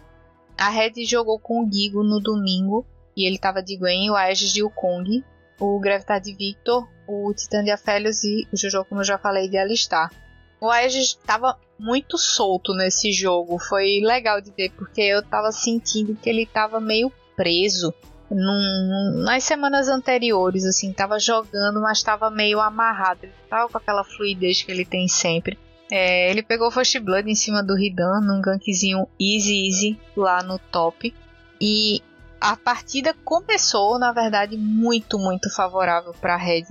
[0.58, 2.86] A Red jogou com o Gigo no domingo.
[3.16, 5.24] E ele tava de Gwen, o Aegis de Wukong,
[5.60, 9.50] o Gravitar de Victor, o Titã de Aphelios e o Jojo, como eu já falei,
[9.50, 10.12] de Alistar.
[10.62, 13.58] O Aegis tava muito solto nesse jogo.
[13.58, 17.94] Foi legal de ver, porque eu tava sentindo que ele tava meio preso
[18.30, 23.20] num, nas semanas anteriores, assim, tava jogando, mas tava meio amarrado.
[23.24, 25.58] Ele tava com aquela fluidez que ele tem sempre.
[25.90, 30.60] É, ele pegou First Blood em cima do Ridan, num gankzinho easy easy lá no
[30.60, 31.14] top.
[31.62, 32.02] E
[32.42, 36.66] a partida começou, na verdade, muito, muito favorável para Red.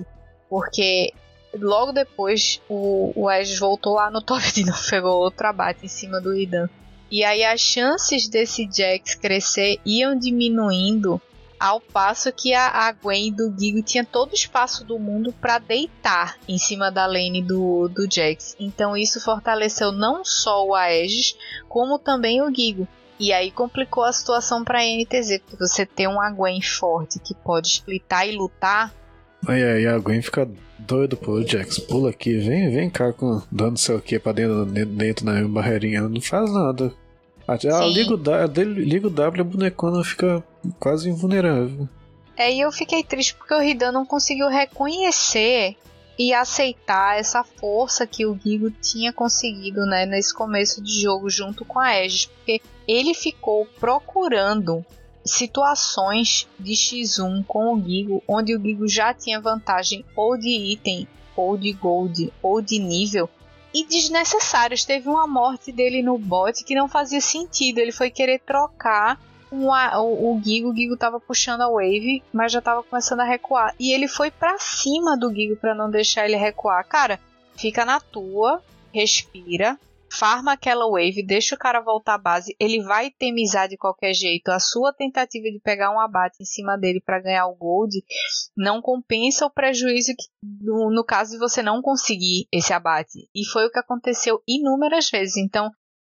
[0.50, 1.12] Porque
[1.59, 5.88] logo depois o, o Edge voltou lá no top de novo, pegou outro abate em
[5.88, 6.68] cima do Ridan.
[7.11, 11.21] E aí as chances desse Jax crescer iam diminuindo
[11.59, 16.37] ao passo que a, Gwen do Gigo tinha todo o espaço do mundo para deitar
[16.47, 18.57] em cima da lane do, do Jax.
[18.61, 21.37] Então isso fortaleceu não só o Aegis,
[21.69, 22.87] como também o Gigo.
[23.19, 27.35] E aí complicou a situação para a NTZ, porque você tem uma Gwen forte que
[27.35, 28.92] pode splitar e lutar.
[29.49, 30.47] Aí, aí a Gwen fica
[30.79, 35.25] doido, pô, Jax, pula aqui, vem, vem cá com dando seu aqui pra dentro, dentro
[35.25, 36.93] da barreirinha, não faz nada.
[37.49, 40.43] Ah, liga o, W, liga o W, a bonecona fica
[40.81, 41.89] quase invulnerável.
[42.37, 45.77] É, e eu fiquei triste porque o Ridan não conseguiu reconhecer
[46.19, 51.65] e aceitar essa força que o Gigo tinha conseguido né, nesse começo de jogo junto
[51.65, 54.85] com a Aegis, porque ele ficou procurando
[55.27, 61.07] situações de X1 com o Gigo, onde o Gigo já tinha vantagem ou de item,
[61.37, 63.29] ou de gold, ou de nível,
[63.75, 64.85] e desnecessários.
[64.85, 67.79] Teve uma morte dele no bot que não fazia sentido.
[67.79, 70.71] Ele foi querer trocar uma, o, o Gigo.
[70.71, 73.75] O Gigo tava puxando a wave, mas já tava começando a recuar.
[73.79, 76.85] E ele foi para cima do Gigo para não deixar ele recuar.
[76.87, 77.21] Cara,
[77.57, 78.62] fica na tua,
[78.93, 79.79] respira,
[80.18, 84.48] farma aquela wave, deixa o cara voltar à base, ele vai temizar de qualquer jeito.
[84.48, 88.02] A sua tentativa de pegar um abate em cima dele para ganhar o gold
[88.57, 93.29] não compensa o prejuízo que, no, no, caso de você não conseguir esse abate.
[93.35, 95.37] E foi o que aconteceu inúmeras vezes.
[95.37, 95.70] Então,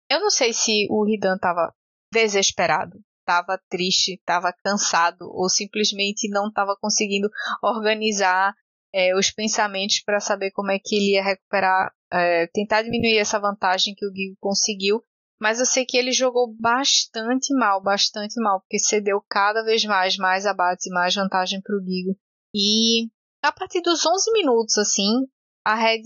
[0.09, 1.73] eu não sei se o Ridan tava
[2.11, 7.29] desesperado, tava triste, tava cansado ou simplesmente não estava conseguindo
[7.61, 8.53] organizar
[8.93, 13.39] é, os pensamentos para saber como é que ele ia recuperar é, tentar diminuir essa
[13.39, 15.01] vantagem que o Gigo conseguiu,
[15.39, 20.17] mas eu sei que ele jogou bastante mal, bastante mal, porque cedeu cada vez mais,
[20.17, 22.17] mais abates e mais vantagem para o Gigo.
[22.53, 23.07] E
[23.41, 25.25] a partir dos 11 minutos, assim,
[25.65, 26.03] a Red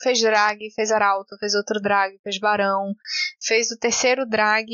[0.00, 2.94] fez drag, fez arauto, fez outro drag, fez barão,
[3.42, 4.66] fez o terceiro drag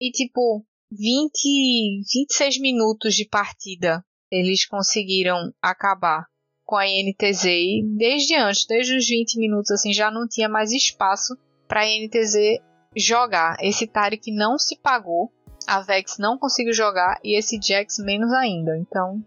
[0.00, 6.26] e tipo 20, 26 minutos de partida eles conseguiram acabar
[6.66, 10.72] com a INTZ e desde antes, desde os 20 minutos assim, já não tinha mais
[10.72, 12.60] espaço para a INTZ
[12.94, 13.56] jogar.
[13.60, 15.30] Esse Tarek não se pagou,
[15.66, 18.76] a Vex não conseguiu jogar e esse Jax menos ainda.
[18.76, 19.22] Então,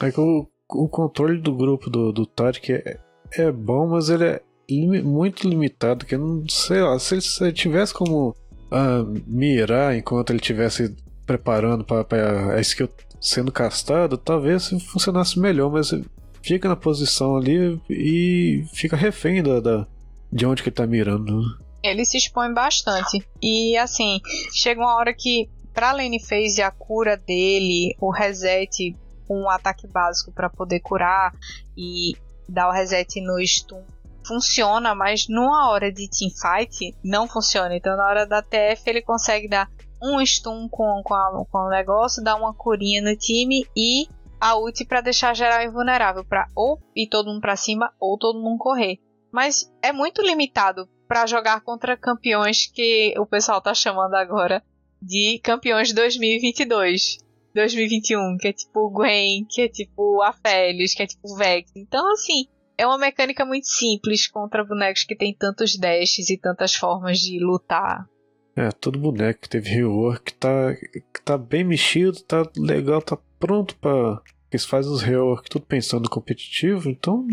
[0.00, 2.98] é que o, o controle do grupo do, do Tarek é,
[3.32, 4.42] é bom, mas ele é
[5.02, 10.30] muito limitado, que não sei lá, se ele, se ele tivesse como uh, mirar enquanto
[10.30, 12.88] ele estivesse preparando para a skill
[13.20, 15.90] sendo castado, talvez funcionasse melhor, mas
[16.44, 19.86] fica na posição ali e fica refém da, da
[20.30, 21.40] de onde que ele tá mirando.
[21.40, 21.56] Né?
[21.82, 23.26] Ele se expõe bastante.
[23.42, 24.20] E assim,
[24.52, 28.94] chega uma hora que pra lane phase a cura dele, o reset
[29.28, 31.32] um ataque básico para poder curar
[31.76, 32.12] e
[32.46, 33.82] dar o reset no stun
[34.26, 37.74] funciona, mas numa hora de teamfight não funciona.
[37.74, 39.70] Então na hora da TF ele consegue dar
[40.02, 44.06] um stun com, com, a, com o negócio, dar uma curinha no time e
[44.44, 48.42] a ult para deixar geral invulnerável para ou ir todo mundo para cima ou todo
[48.42, 48.98] mundo correr.
[49.32, 54.62] Mas é muito limitado para jogar contra campeões que o pessoal tá chamando agora
[55.00, 57.24] de campeões 2022.
[57.54, 61.70] 2021, que é tipo Gwen, que é tipo a Félix, que é tipo Vex.
[61.74, 66.74] Então, assim, é uma mecânica muito simples contra bonecos que tem tantos dashes e tantas
[66.74, 68.06] formas de lutar.
[68.56, 70.76] É, todo boneco que teve rework tá,
[71.24, 74.20] tá bem mexido, tá legal, tá pronto para
[74.54, 77.26] Eles fazem os rework tudo pensando competitivo, então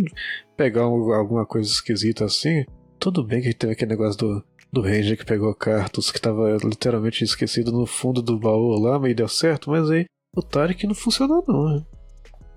[0.57, 2.65] pegar alguma coisa esquisita assim,
[2.97, 7.23] tudo bem que teve aquele negócio do, do Ranger que pegou cartas que tava literalmente
[7.23, 10.05] esquecido no fundo do baú lá, mas deu certo, mas aí
[10.35, 11.75] o Tarek não funcionou não.
[11.75, 11.85] Né?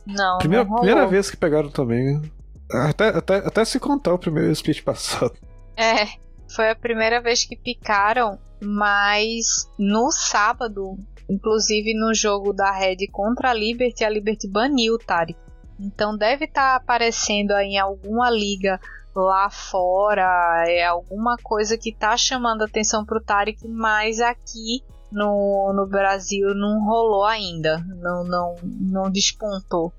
[0.07, 2.15] Não, primeira, não primeira vez que pegaram também.
[2.15, 2.31] Né?
[2.73, 5.35] Até, até, até se contar o primeiro split passado.
[5.77, 6.07] É,
[6.49, 10.97] foi a primeira vez que picaram, mas no sábado,
[11.29, 15.39] inclusive no jogo da Red contra a Liberty, a Liberty baniu o Tarek.
[15.79, 18.81] Então deve estar tá aparecendo aí em alguma liga
[19.15, 25.87] lá fora, é alguma coisa que tá chamando atenção pro Tarek, mas aqui no, no
[25.87, 29.93] Brasil não rolou ainda, não, não, não despontou.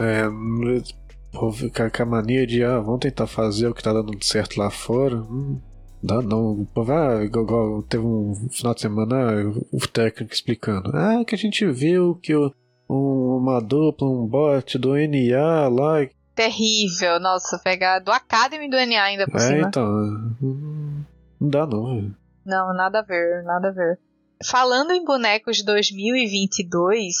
[0.00, 0.24] É,
[1.34, 5.16] com a mania de, ah, vamos tentar fazer o que tá dando certo lá fora.
[5.16, 5.60] Hum,
[6.04, 6.66] dá não.
[6.76, 10.90] Ah, igual, igual, teve um final de semana o técnico explicando.
[10.94, 12.54] Ah, que a gente viu que o,
[12.88, 16.06] um, uma dupla, um bot do NA lá.
[16.34, 19.68] Terrível, nossa, pegar do Academy do NA ainda por é, cima.
[19.68, 19.88] então.
[21.40, 22.14] Não dá não.
[22.44, 23.98] Não, nada a ver, nada a ver.
[24.44, 27.14] Falando em bonecos 2022,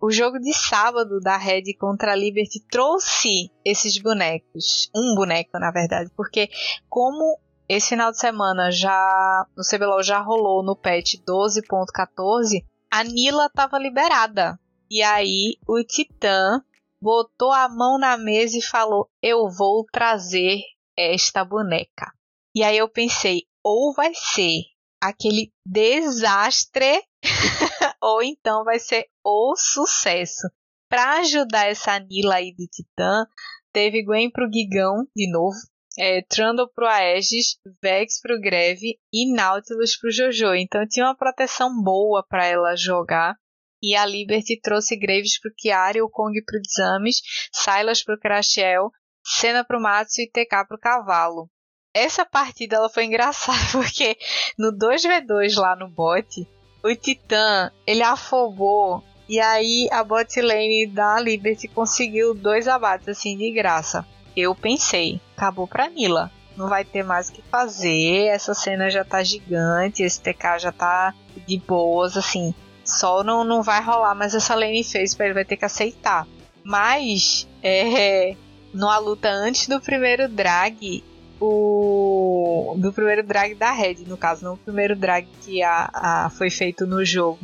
[0.00, 4.90] o jogo de sábado da Red contra a Liberty trouxe esses bonecos.
[4.94, 6.50] Um boneco, na verdade, porque
[6.88, 7.38] como
[7.68, 13.78] esse final de semana já no CBLOL já rolou no patch 12.14, a Nila estava
[13.78, 14.58] liberada.
[14.90, 16.62] E aí o Titã
[17.00, 20.60] botou a mão na mesa e falou: "Eu vou trazer
[20.96, 22.10] esta boneca".
[22.54, 24.62] E aí eu pensei, ou vai ser
[25.00, 27.02] aquele desastre
[28.02, 30.48] ou então vai ser o sucesso.
[30.88, 33.26] Para ajudar essa Nila aí do Titã,
[33.72, 35.56] teve Gwen pro Gigão de novo,
[35.98, 40.54] é, Trundle pro Aegis, Vex pro Greve e Nautilus pro Jojo.
[40.54, 43.34] Então tinha uma proteção boa para ela jogar.
[43.82, 47.20] E a Liberty trouxe Graves pro Chiari, o Kong pro Exames,
[47.52, 48.90] Silas pro Crashiel,
[49.24, 51.48] Senna pro Matsu e TK pro Cavalo.
[51.94, 54.16] Essa partida ela foi engraçada porque
[54.58, 56.46] no 2v2 lá no bot,
[56.82, 63.36] o Titã, ele afobou e aí a bot lane da Liberty conseguiu dois abates assim
[63.36, 64.06] de graça.
[64.38, 66.30] Eu pensei, acabou pra Nila.
[66.56, 70.72] Não vai ter mais o que fazer, essa cena já tá gigante, esse TK já
[70.72, 71.12] tá
[71.46, 72.54] de boas, assim.
[72.84, 76.26] Só não, não vai rolar, mas essa lane fez, ele vai ter que aceitar.
[76.64, 78.36] Mas, é,
[78.72, 81.02] numa luta antes do primeiro drag,
[81.40, 86.30] o do primeiro drag da Red, no caso, não o primeiro drag que a, a
[86.30, 87.38] foi feito no jogo.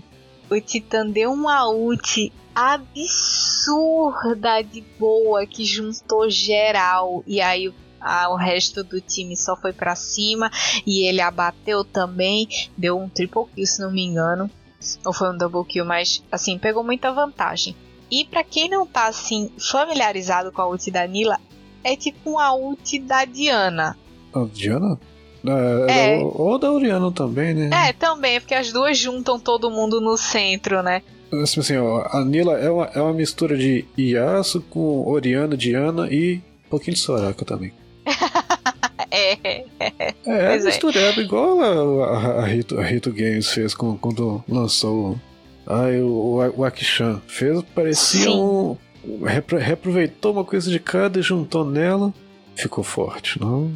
[0.50, 4.12] O Titan deu uma ult absurda
[4.62, 9.96] de boa que juntou geral e aí a, o resto do time só foi para
[9.96, 10.50] cima
[10.86, 14.50] e ele abateu também, deu um triple kill se não me engano,
[15.04, 17.74] ou foi um double kill, mas assim pegou muita vantagem.
[18.10, 21.40] E para quem não tá assim familiarizado com a ult da Nila,
[21.82, 23.96] é tipo uma ult da Diana.
[24.32, 25.00] A Diana?
[25.46, 26.20] É, é.
[26.22, 27.88] Ou da Oriana também, né?
[27.88, 31.02] É, também, porque as duas juntam todo mundo no centro, né?
[31.42, 36.08] Assim, assim ó, a Nila é uma, é uma mistura de Yasuo com Oriana, Diana
[36.10, 37.72] e um pouquinho de Soraka também.
[39.10, 41.24] é, é, é, é misturado, é.
[41.24, 45.18] igual a, a, a, Rito, a Rito Games fez com, quando lançou
[45.66, 47.20] ai, o, o, o Akishan.
[47.26, 48.30] Fez, parecia Sim.
[48.30, 48.76] um,
[49.58, 52.12] reaproveitou uma coisa de cada e juntou nela,
[52.54, 53.40] ficou forte.
[53.40, 53.70] Não,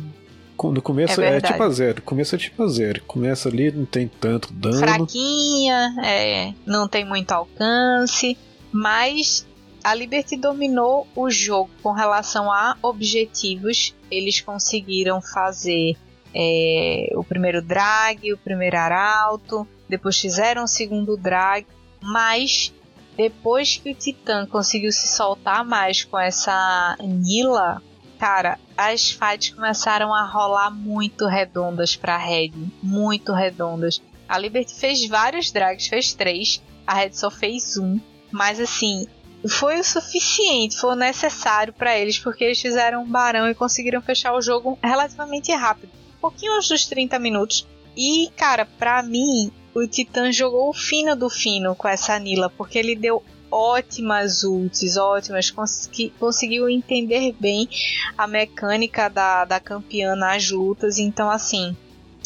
[0.64, 2.03] no começo é, é, tipo a zero.
[2.03, 3.03] Começo é tipo a zero.
[3.07, 4.79] Começa ali, não tem tanto dano.
[4.79, 8.37] Fraquinha, é, não tem muito alcance,
[8.73, 9.47] mas
[9.83, 13.94] a Liberty dominou o jogo com relação a objetivos.
[14.11, 15.97] Eles conseguiram fazer
[16.35, 21.66] é, o primeiro drag, o primeiro arauto, depois fizeram o segundo drag,
[22.03, 22.73] mas
[23.16, 27.83] depois que o Titã conseguiu se soltar mais com essa Nila,
[28.19, 32.52] cara, as fights começaram a rolar muito redondas pra Red.
[32.81, 34.00] Muito redondas.
[34.29, 36.62] A Liberty fez vários drags, fez três.
[36.87, 37.98] A Red só fez um.
[38.31, 39.08] Mas assim,
[39.48, 44.00] foi o suficiente, foi o necessário para eles, porque eles fizeram um barão e conseguiram
[44.00, 45.90] fechar o jogo relativamente rápido.
[46.16, 47.66] Um pouquinho antes dos 30 minutos.
[47.96, 52.79] E, cara, pra mim, o Titã jogou o fino do fino com essa Nila, porque
[52.79, 57.69] ele deu ótimas ults, ótimas, consegui, conseguiu entender bem
[58.17, 61.77] a mecânica da, da campeã nas lutas, então assim,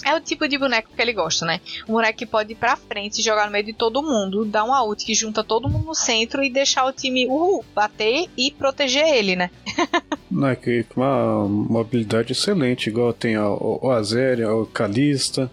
[0.05, 1.61] É o tipo de boneco que ele gosta, né?
[1.89, 4.73] Um boneco que pode ir pra frente, jogar no meio de todo mundo, dar um
[4.73, 9.07] ult que junta todo mundo no centro e deixar o time uhul, bater e proteger
[9.07, 9.51] ele, né?
[10.31, 15.51] Não, é que com uma mobilidade excelente, igual tem o, o Azéria, o Kalista,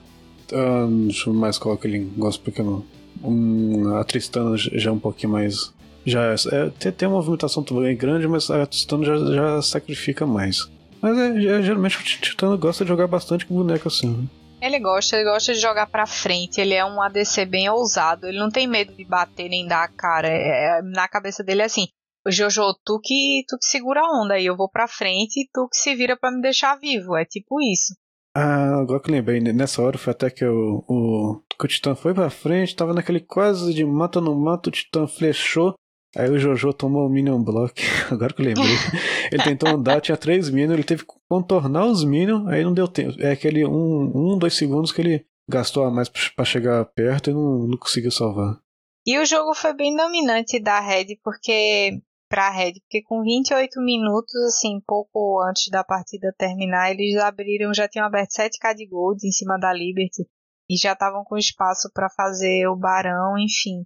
[0.53, 2.83] uh, deixa eu mais qual que ele gosta, porque não.
[3.23, 5.73] Um, a Tristana já é um pouquinho mais.
[6.05, 10.25] Já é, é tem, tem uma movimentação também grande, mas a Tristana já, já sacrifica
[10.25, 10.69] mais.
[11.01, 14.09] Mas é, é, geralmente o Titã gosta de jogar bastante com boneco assim.
[14.09, 14.27] Né?
[14.61, 18.37] Ele gosta, ele gosta de jogar pra frente, ele é um ADC bem ousado, ele
[18.37, 20.27] não tem medo de bater nem dar a cara.
[20.27, 21.87] É, é, na cabeça dele é assim:
[22.27, 25.67] Jojo, tu que, tu que segura a onda aí, eu vou pra frente e tu
[25.69, 27.15] que se vira para me deixar vivo.
[27.15, 27.95] É tipo isso.
[28.41, 32.13] Ah, agora que lembrei, nessa hora foi até que o, o, que o Titã foi
[32.13, 35.73] pra frente, tava naquele quase de mata no mato, o Titã flechou,
[36.15, 38.77] aí o Jojo tomou o Minion Block, agora que eu lembrei.
[39.29, 42.87] ele tentou andar, tinha três Minions, ele teve que contornar os Minions, aí não deu
[42.87, 43.13] tempo.
[43.19, 47.33] É aquele um, um dois segundos que ele gastou a mais para chegar perto e
[47.33, 48.57] não, não conseguiu salvar.
[49.05, 51.99] E o jogo foi bem dominante da Red, porque
[52.29, 57.87] para Red, porque com 28 minutos, assim, pouco antes da partida terminar, eles abriram, já
[57.87, 60.27] tinham aberto 7k de gold em cima da Liberty
[60.69, 63.83] e já estavam com espaço para fazer o Barão, enfim.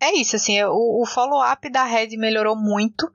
[0.00, 3.10] É isso, assim, o, o follow-up da Red melhorou muito,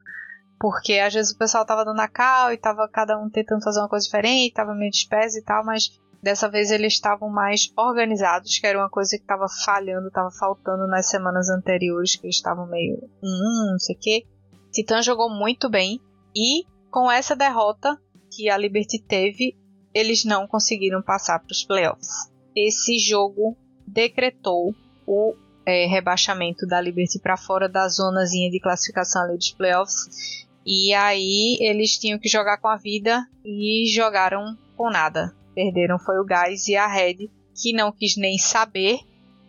[0.57, 3.79] porque às vezes o pessoal tava dando a cal e tava cada um tentando fazer
[3.79, 5.89] uma coisa diferente, tava meio disperso e tal, mas
[6.21, 10.87] dessa vez eles estavam mais organizados, que era uma coisa que estava falhando, estava faltando
[10.87, 14.25] nas semanas anteriores, que eles estavam meio, hum, não sei o quê.
[14.73, 16.01] Titã jogou muito bem
[16.35, 17.95] e com essa derrota
[18.35, 19.55] que a Liberty teve,
[19.93, 22.31] eles não conseguiram passar para os playoffs.
[22.55, 23.55] Esse jogo
[23.87, 24.73] decretou
[25.05, 30.47] o é, rebaixamento da Liberty para fora da zonazinha de classificação ali dos playoffs.
[30.65, 35.35] E aí eles tinham que jogar com a vida e jogaram com nada.
[35.53, 38.99] Perderam foi o Gás e a Red, que não quis nem saber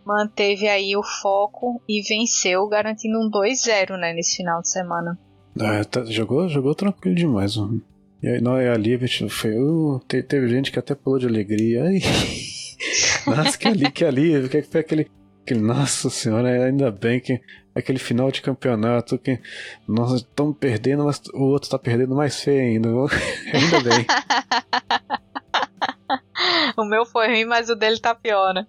[0.04, 5.18] manteve aí o foco e venceu, garantindo um 2-0 né, nesse final de semana.
[5.58, 7.56] Ah, tá, jogou, jogou tranquilo demais.
[7.56, 7.82] Mano.
[8.22, 8.98] E aí, não, é ali,
[9.28, 9.56] foi.
[9.56, 11.84] Uh, te, teve gente que até pulou de alegria.
[11.84, 12.00] Ai.
[13.26, 15.10] Nossa, que ali, que ali, que foi aquele.
[15.46, 17.38] Que, nossa senhora, ainda bem que
[17.74, 19.38] aquele final de campeonato que
[19.86, 22.88] nós estamos perdendo, mas o outro está perdendo mais feio ainda.
[23.52, 24.06] ainda bem.
[26.78, 28.66] o meu foi ruim, mas o dele tá pior, né?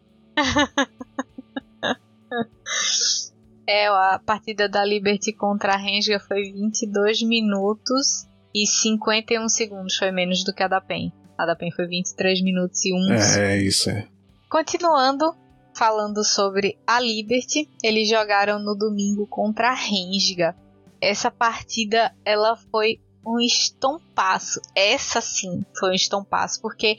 [3.68, 10.12] é, a partida da Liberty contra a Renga foi 22 minutos e 51 segundos, foi
[10.12, 11.12] menos do que a da PEN.
[11.38, 14.08] A da PEN foi 23 minutos e 1 É, é isso é.
[14.50, 15.36] Continuando,
[15.76, 20.56] falando sobre a Liberty, eles jogaram no domingo contra a Renga.
[21.02, 24.62] Essa partida, ela foi um estompaço.
[24.74, 26.96] Essa sim foi um estompaço, porque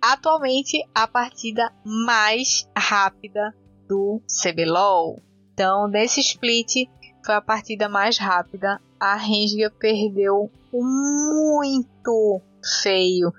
[0.00, 3.54] atualmente a partida mais rápida
[3.88, 5.20] do CBLOL.
[5.52, 6.88] Então, nesse split,
[7.24, 8.80] foi a partida mais rápida.
[8.98, 12.40] A Renga perdeu muito
[12.82, 13.32] feio.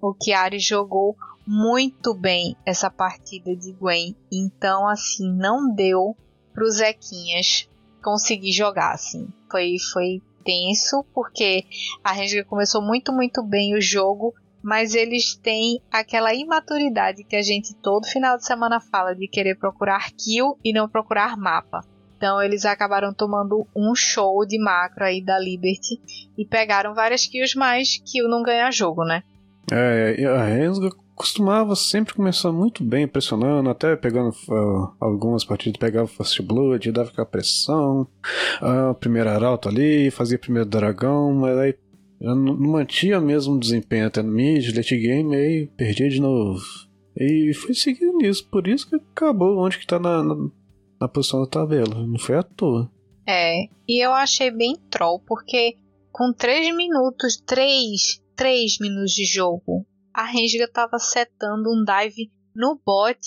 [0.00, 1.16] O Chiari jogou
[1.46, 4.16] muito bem essa partida de Gwen.
[4.32, 6.16] Então, assim, não deu
[6.52, 7.68] para os Zequinhas
[8.02, 9.28] conseguir jogar, assim.
[9.50, 11.64] Foi, foi tenso, porque
[12.02, 17.42] a Renga começou muito, muito bem o jogo mas eles têm aquela imaturidade que a
[17.42, 21.80] gente todo final de semana fala de querer procurar kill e não procurar mapa.
[22.16, 25.98] Então eles acabaram tomando um show de macro aí da Liberty
[26.36, 29.22] e pegaram várias kills, mas kill não ganha jogo, né?
[29.72, 36.06] É, a Rensga costumava sempre começar muito bem, pressionando, até pegando uh, algumas partidas, pegava
[36.06, 38.08] Fast Blood, dava aquela pressão,
[38.62, 41.74] uh, primeira arauto ali, fazia primeiro dragão, mas aí
[42.20, 46.62] eu não mantinha mesmo desempenho até no mid, late game, aí perdia de novo.
[47.16, 50.36] E foi seguindo nisso, por isso que acabou onde que tá na, na,
[51.00, 52.06] na posição da tabela.
[52.06, 52.90] Não foi à toa.
[53.26, 55.76] É, e eu achei bem troll, porque
[56.12, 62.80] com 3 minutos, 3, 3 minutos de jogo, a Renga tava setando um dive no
[62.84, 63.18] bot,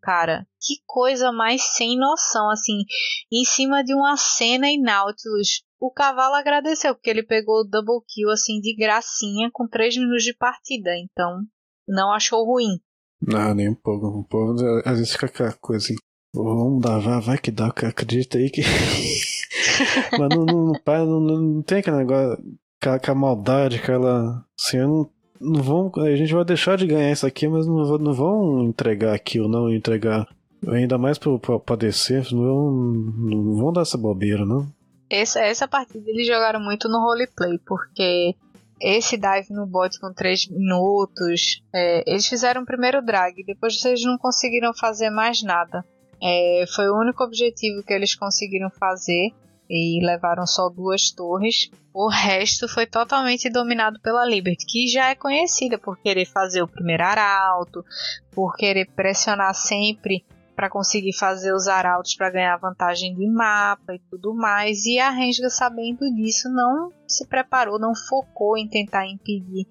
[0.00, 0.46] cara.
[0.60, 2.84] Que coisa mais sem noção, assim,
[3.32, 8.04] em cima de uma cena em Nautilus o cavalo agradeceu, porque ele pegou o double
[8.06, 11.40] kill assim de gracinha com 3 minutos de partida, então
[11.88, 12.78] não achou ruim.
[13.22, 14.06] Não, nem um pouco.
[14.06, 15.96] Um pouco às vezes fica aquela coisa assim.
[16.34, 18.60] Vamos dar, vai, vai que dá, acredita aí que.
[20.12, 22.38] Mas não, não, não, não, não tem aquele negócio,
[22.78, 24.46] aquela, aquela maldade, aquela.
[24.58, 28.12] Assim, não, não vão, a gente vai deixar de ganhar isso aqui, mas não, não
[28.12, 30.28] vão entregar aqui ou não entregar.
[30.68, 34.68] Ainda mais pra, pra, pra descer, não vão, não vão dar essa bobeira, não.
[35.08, 38.34] Essa, essa partida eles jogaram muito no roleplay, porque
[38.80, 41.62] esse dive no bot com 3 minutos.
[41.74, 45.84] É, eles fizeram o primeiro drag, depois eles não conseguiram fazer mais nada.
[46.22, 49.32] É, foi o único objetivo que eles conseguiram fazer
[49.70, 51.70] e levaram só duas torres.
[51.94, 56.68] O resto foi totalmente dominado pela Liberty, que já é conhecida por querer fazer o
[56.68, 57.84] primeiro arauto,
[58.32, 60.24] por querer pressionar sempre
[60.60, 64.84] para conseguir fazer os arautos para ganhar vantagem de mapa e tudo mais.
[64.84, 69.66] E a Rensga, sabendo disso, não se preparou, não focou em tentar impedir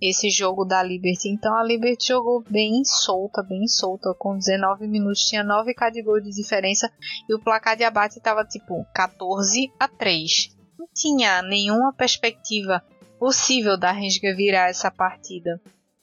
[0.00, 1.28] esse jogo da Liberty.
[1.28, 4.14] Então a Liberty jogou bem solta, bem solta.
[4.18, 6.90] Com 19 minutos tinha 9k de gol de diferença
[7.28, 10.56] e o placar de abate estava tipo 14 a 3.
[10.78, 12.82] Não tinha nenhuma perspectiva
[13.18, 15.60] possível da Rensga virar essa partida.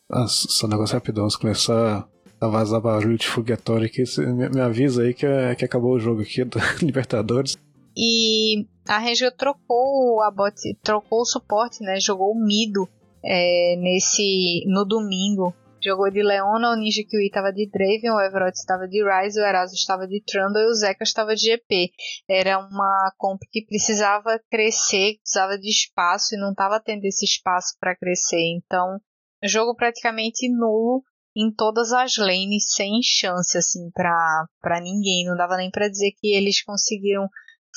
[0.08, 2.08] Nossa, só um negócio rapidão, se começar
[2.42, 6.24] a vazar barulho de foguetório aqui, me, avisa aí que, é, que acabou o jogo
[6.24, 7.56] aqui do Libertadores.
[7.96, 12.00] E a Regia trocou a bot, trocou o suporte, né?
[12.00, 12.90] Jogou o Mido
[13.24, 15.54] é, nesse no domingo.
[15.84, 19.44] Jogou de Leona, o Ninja Kiwi estava de Draven, o Everett estava de Ryze, o
[19.44, 21.90] Eraso estava de Trundle e o Zeca estava de GP.
[22.30, 27.76] Era uma comp que precisava crescer, precisava de espaço e não estava tendo esse espaço
[27.80, 28.44] para crescer.
[28.56, 29.00] Então,
[29.44, 31.04] jogo praticamente nulo
[31.36, 36.12] em todas as lanes sem chance assim para para ninguém, não dava nem para dizer
[36.20, 37.28] que eles conseguiram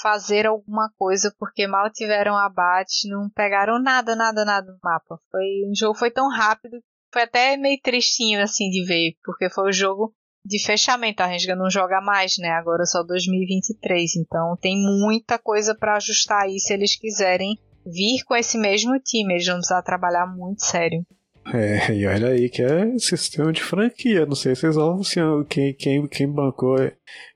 [0.01, 5.19] fazer alguma coisa porque mal tiveram abate, não pegaram nada, nada, nada no mapa.
[5.31, 6.79] Foi o jogo foi tão rápido,
[7.13, 10.13] foi até meio tristinho assim de ver, porque foi o jogo
[10.45, 11.23] de fechamento.
[11.23, 12.51] A Renga não joga mais, né?
[12.51, 18.35] Agora só 2023, então tem muita coisa para ajustar aí se eles quiserem vir com
[18.35, 21.07] esse mesmo time, eles vão precisar trabalhar muito sério.
[21.53, 24.25] É, e olha aí que é sistema de franquia.
[24.27, 26.77] Não sei se vocês vão, assim, quem, quem, quem bancou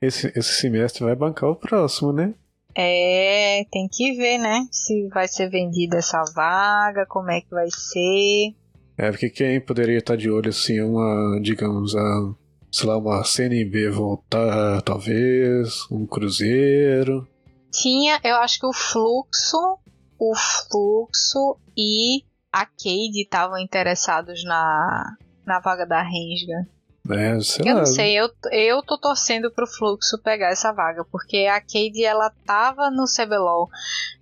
[0.00, 2.34] esse, esse semestre vai bancar o próximo, né?
[2.74, 4.66] É, tem que ver, né?
[4.70, 8.54] Se vai ser vendida essa vaga, como é que vai ser.
[8.96, 12.34] É, porque quem poderia estar de olho, assim, uma, digamos, a,
[12.70, 17.26] sei lá, uma CNB voltar, talvez, um Cruzeiro.
[17.72, 19.78] Tinha, eu acho que o Fluxo,
[20.18, 22.22] o Fluxo e
[22.52, 26.66] a Cade estavam interessados na, na vaga da Rensga.
[27.10, 31.46] É, sei eu não sei, eu, eu tô torcendo pro Fluxo pegar essa vaga, porque
[31.46, 33.68] a Cade ela tava no CBLOL,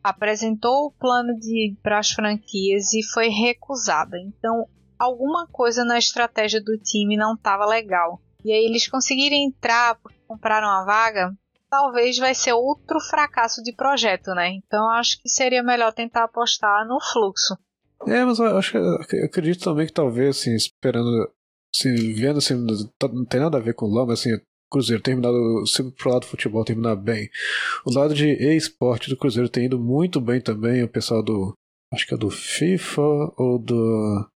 [0.05, 4.17] apresentou o plano de para as franquias e foi recusada.
[4.19, 8.21] Então, alguma coisa na estratégia do time não tava legal.
[8.45, 11.33] E aí eles conseguirem entrar porque compraram a vaga,
[11.69, 14.51] talvez vai ser outro fracasso de projeto, né?
[14.51, 17.59] Então acho que seria melhor tentar apostar no fluxo.
[18.07, 21.31] É, mas eu acho eu acredito também que talvez, assim, esperando,
[21.75, 24.39] assim, vendo assim, não tem nada a ver com o LoL, mas assim,
[24.71, 27.31] Cruzeiro terminado, sempre pro lado do futebol terminar bem.
[27.85, 31.55] O lado de e-sport do Cruzeiro tem ido muito bem também, o pessoal do,
[31.93, 33.03] acho que é do FIFA
[33.37, 34.29] ou do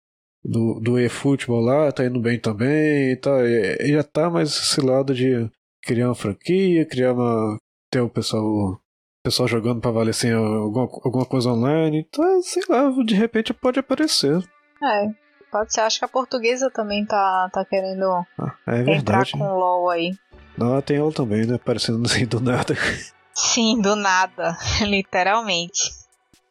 [0.44, 5.14] do, do eFootball lá, tá indo bem também tá, e já tá mais esse lado
[5.14, 5.50] de
[5.84, 7.58] criar uma franquia, criar uma
[7.92, 8.80] ter o pessoal
[9.24, 12.06] pessoal jogando pra valer assim, alguma, alguma coisa online.
[12.08, 14.38] Então, sei lá, de repente pode aparecer.
[14.84, 15.08] É,
[15.52, 15.82] pode ser.
[15.82, 18.06] Acho que a portuguesa também tá, tá querendo
[18.38, 20.14] ah, é verdade, entrar com o LOL aí.
[20.58, 21.56] Não, tem ela também, né?
[21.56, 22.76] Aparecendo assim do nada.
[23.34, 25.92] Sim, do nada, literalmente.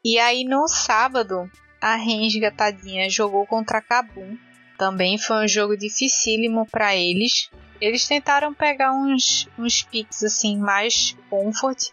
[0.04, 1.50] E aí no sábado,
[1.80, 4.36] a Rensga tadinha jogou contra a Kabum.
[4.78, 7.50] Também foi um jogo dificílimo para eles.
[7.80, 11.90] Eles tentaram pegar uns, uns picks assim mais comfort,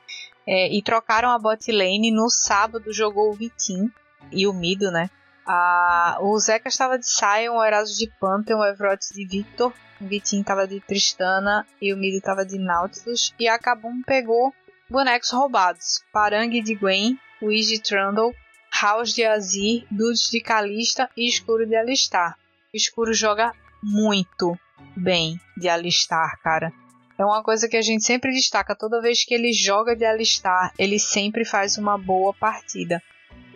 [0.48, 2.12] é, e trocaram a bot lane.
[2.12, 3.92] No sábado jogou o Vitim
[4.32, 5.10] e o Mido, né?
[5.46, 9.72] A, o Zeca estava de Sion, o Eraso de Pantheon, o Everett de Victor,
[10.02, 13.34] o Vitim estava de Tristana e o Mido estava de Nautilus.
[13.40, 14.54] E a Kabum pegou
[14.90, 18.34] bonecos roubados: Parangue de Gwen, Wiz de Trundle,
[18.82, 22.36] House de Azir, Dudes de Kalista e Escuro de Alistar.
[22.74, 24.58] O Escuro joga muito
[24.98, 26.74] bem de Alistar, cara.
[27.18, 28.76] É uma coisa que a gente sempre destaca.
[28.76, 33.02] Toda vez que ele joga de alistar, ele sempre faz uma boa partida.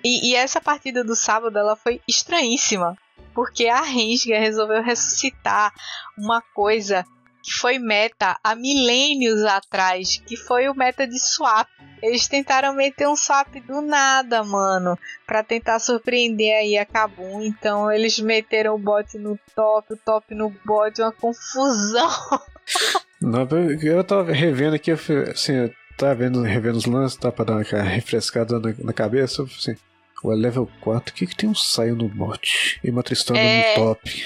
[0.04, 2.98] E, e essa partida do sábado ela foi estranhíssima.
[3.34, 5.74] Porque a Rensga resolveu ressuscitar
[6.18, 7.06] uma coisa
[7.42, 11.68] que foi meta há milênios atrás, que foi o meta de swap.
[12.02, 17.42] Eles tentaram meter um swap do nada, mano, para tentar surpreender aí a Kabum.
[17.42, 22.10] Então eles meteram o bot no top, o top no bot, uma confusão.
[23.30, 23.48] Não,
[23.84, 27.84] eu tava revendo aqui, assim, eu tava vendo, revendo os lances, tá, pra dar uma
[27.84, 29.76] refrescada na, na cabeça, assim,
[30.24, 32.80] o level 4, o que que tem um saio no bot?
[32.84, 33.78] E uma Tristana é...
[33.78, 34.26] no top.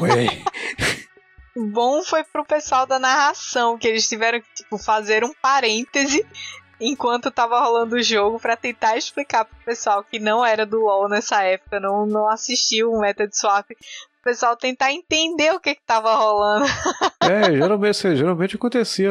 [0.00, 0.42] Ué.
[1.72, 6.24] Bom foi pro pessoal da narração, que eles tiveram que, tipo, fazer um parêntese
[6.80, 11.08] enquanto tava rolando o jogo para tentar explicar pro pessoal que não era do LoL
[11.08, 13.66] nessa época, não, não assistiu o meta de swap,
[14.20, 16.66] o pessoal tentar entender o que que tava rolando.
[17.22, 19.10] É, geralmente, geralmente acontecia,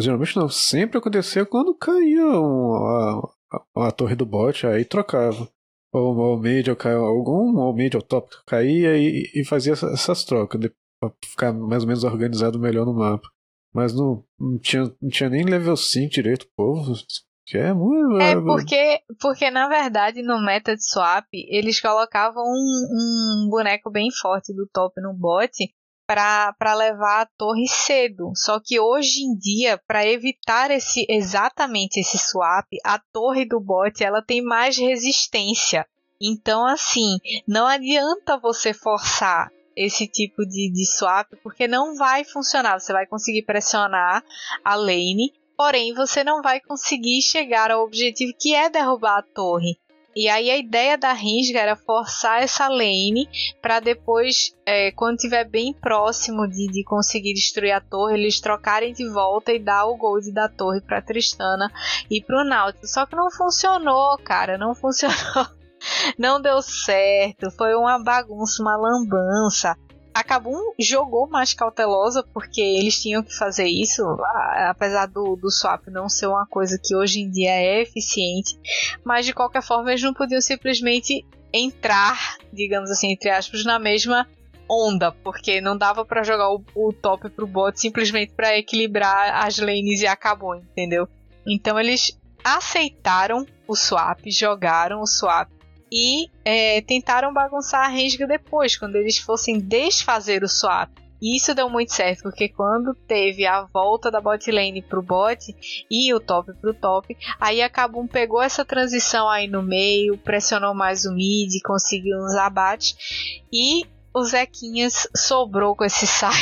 [0.00, 5.48] geralmente não, sempre acontecia quando caía um, a, a, torre do bot, aí trocava.
[5.92, 10.60] Ou o mid, ou algum mid ou top caía e, e fazia essas trocas,
[11.00, 13.28] pra ficar mais ou menos organizado melhor no mapa.
[13.74, 16.94] Mas não, não, tinha, não tinha nem level 5 direito, povo.
[17.48, 18.20] Que é muito.
[18.20, 24.10] É porque, porque, na verdade, no meta de swap, eles colocavam um, um boneco bem
[24.10, 25.50] forte do top no bot
[26.06, 28.32] para levar a torre cedo.
[28.34, 34.04] Só que hoje em dia, para evitar esse exatamente esse swap, a torre do bot
[34.04, 35.86] ela tem mais resistência.
[36.20, 42.78] Então, assim, não adianta você forçar esse tipo de, de swap, porque não vai funcionar.
[42.78, 44.22] Você vai conseguir pressionar
[44.62, 49.76] a lane, porém você não vai conseguir chegar ao objetivo que é derrubar a torre.
[50.14, 53.28] E aí a ideia da Rinsga era forçar essa lane
[53.60, 58.92] para depois, é, quando estiver bem próximo de, de, conseguir destruir a torre, eles trocarem
[58.92, 61.70] de volta e dar o gold da torre para Tristana
[62.10, 62.92] e pro Nautilus.
[62.92, 65.46] Só que não funcionou, cara, não funcionou.
[66.18, 69.76] Não deu certo, foi uma bagunça, uma lambança.
[70.18, 74.02] A Kabum jogou mais cautelosa porque eles tinham que fazer isso,
[74.68, 78.58] apesar do, do swap não ser uma coisa que hoje em dia é eficiente,
[79.04, 84.26] mas de qualquer forma eles não podiam simplesmente entrar, digamos assim, entre aspas, na mesma
[84.68, 89.56] onda, porque não dava para jogar o, o, top pro bot simplesmente para equilibrar as
[89.58, 91.06] lanes e acabou, entendeu?
[91.46, 95.48] Então eles aceitaram o swap, jogaram o swap
[95.90, 100.90] e é, tentaram bagunçar a Renga depois, quando eles fossem desfazer o swap.
[101.20, 105.54] E isso deu muito certo, porque quando teve a volta da bot lane pro bot
[105.90, 110.74] e o top pro top, aí a Kabum pegou essa transição aí no meio, pressionou
[110.74, 113.84] mais o mid, conseguiu uns abates e
[114.14, 116.32] o Zequinhas sobrou com esse saio.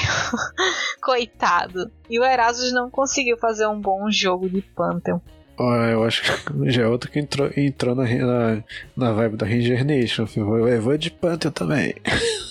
[1.03, 1.91] Coitado.
[2.09, 5.21] E o Erasmus não conseguiu fazer um bom jogo de Pantheon.
[5.59, 8.65] Ah, eu acho que já é outro que entrou, entrou na, na,
[8.97, 10.27] na vibe da Ranger Nation.
[10.37, 11.95] Eu vou de Panther também.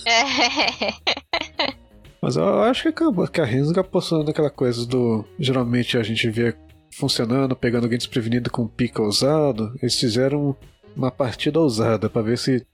[0.06, 0.92] É.
[2.20, 5.24] Mas eu acho que acabou, que a Rensga postou naquela coisa do.
[5.38, 6.54] Geralmente a gente vê
[6.90, 9.72] funcionando, pegando alguém desprevenido com pica ousado.
[9.80, 10.56] Eles fizeram
[10.96, 12.66] uma partida ousada para ver se.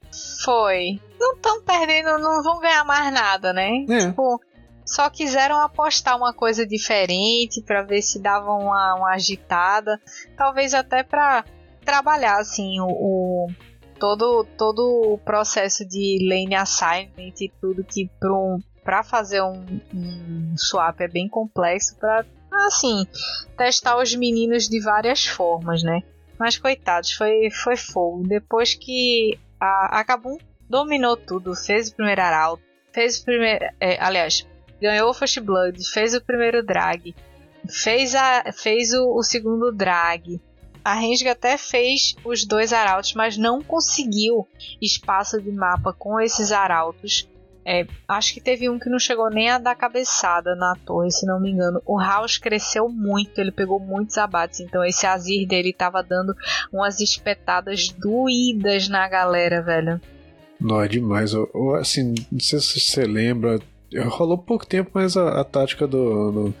[0.43, 0.99] Foi.
[1.19, 3.85] Não estão perdendo, não vão ganhar mais nada, né?
[3.89, 4.07] É.
[4.07, 4.39] Tipo,
[4.85, 9.99] só quiseram apostar uma coisa diferente para ver se dava uma, uma agitada,
[10.37, 11.45] talvez até para
[11.83, 13.47] trabalhar assim o, o,
[13.99, 20.57] todo todo o processo de lane assignment e tudo que para um, fazer um, um
[20.57, 22.25] swap é bem complexo para
[22.67, 23.05] assim
[23.57, 26.01] testar os meninos de várias formas, né?
[26.39, 28.23] Mas coitados, foi foi fogo.
[28.27, 30.37] Depois que a, a Kabum
[30.69, 34.45] dominou tudo, fez o primeiro arauto, fez o primeiro, é, aliás,
[34.83, 37.15] ganhou o First Blood, fez o primeiro drag,
[37.69, 40.41] fez, a, fez o, o segundo drag.
[40.83, 44.45] A Renga até fez os dois arautos, mas não conseguiu
[44.81, 47.29] espaço de mapa com esses arautos.
[47.65, 51.25] É, acho que teve um que não chegou nem a dar cabeçada na torre, se
[51.25, 51.81] não me engano.
[51.85, 54.59] O House cresceu muito, ele pegou muitos abates.
[54.59, 56.35] Então esse Azir dele tava dando
[56.73, 60.01] umas espetadas doídas na galera, velho.
[60.59, 61.31] Não, é demais.
[61.31, 63.57] Eu, eu, assim, não sei se você lembra,
[64.01, 66.53] rolou pouco tempo, mas a, a tática do, do,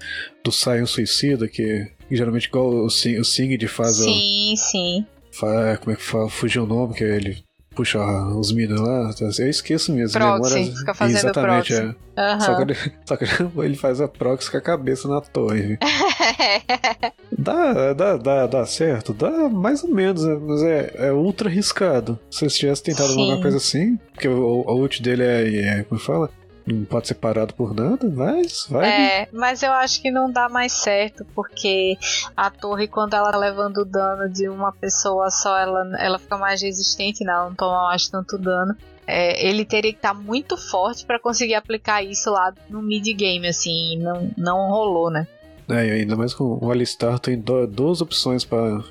[0.43, 3.97] do Sion Suicida, que, que geralmente igual o, o Sigrid faz.
[3.97, 5.05] Sim, a, sim.
[5.31, 6.29] Faz, como é que fala?
[6.29, 7.99] Fugiu o nome, que é ele puxa
[8.35, 10.19] os minions lá, eu esqueço mesmo.
[10.19, 10.77] Proxy, memória...
[10.77, 11.95] fica fazendo Exatamente, proxy.
[12.15, 12.33] é.
[12.33, 12.39] Uhum.
[12.41, 12.75] Só, que ele,
[13.05, 13.25] só que
[13.63, 15.79] ele faz a proxy com a cabeça na torre.
[17.35, 19.13] dá, dá, dá, dá certo?
[19.13, 20.37] Dá mais ou menos, né?
[20.39, 22.19] mas é, é ultra arriscado.
[22.29, 23.21] Se você tivesse tentado Sim.
[23.21, 26.29] alguma coisa assim, porque o, o ult dele é, é como fala?
[26.65, 28.89] Não pode ser parado por nada, mas vai.
[28.89, 31.97] É, mas eu acho que não dá mais certo, porque
[32.35, 36.61] a torre, quando ela tá levando dano de uma pessoa só, ela, ela fica mais
[36.61, 38.75] resistente, não, não toma mais tanto dano.
[39.05, 43.05] É, ele teria que estar tá muito forte para conseguir aplicar isso lá no mid
[43.13, 45.27] game, assim, não, não rolou, né?
[45.67, 48.81] É, ainda mais com o Alistar tem duas opções para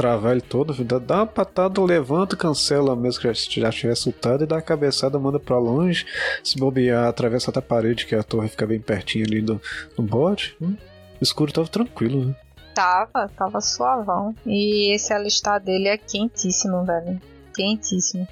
[0.00, 4.46] travar ele todo, dá, uma patada, levanta, cancela mesmo que já, já estiver soltado e
[4.46, 6.06] dá a cabeçada, manda pra longe.
[6.42, 9.60] Se bobear, atravessa a parede, que a torre fica bem pertinho ali do,
[9.94, 10.56] do bote.
[10.58, 10.74] Hum,
[11.20, 12.34] o escuro tava tranquilo, né?
[12.74, 14.34] Tava, tava suavão.
[14.46, 17.20] E esse alistar dele é quentíssimo, velho.
[17.54, 18.26] Quentíssimo.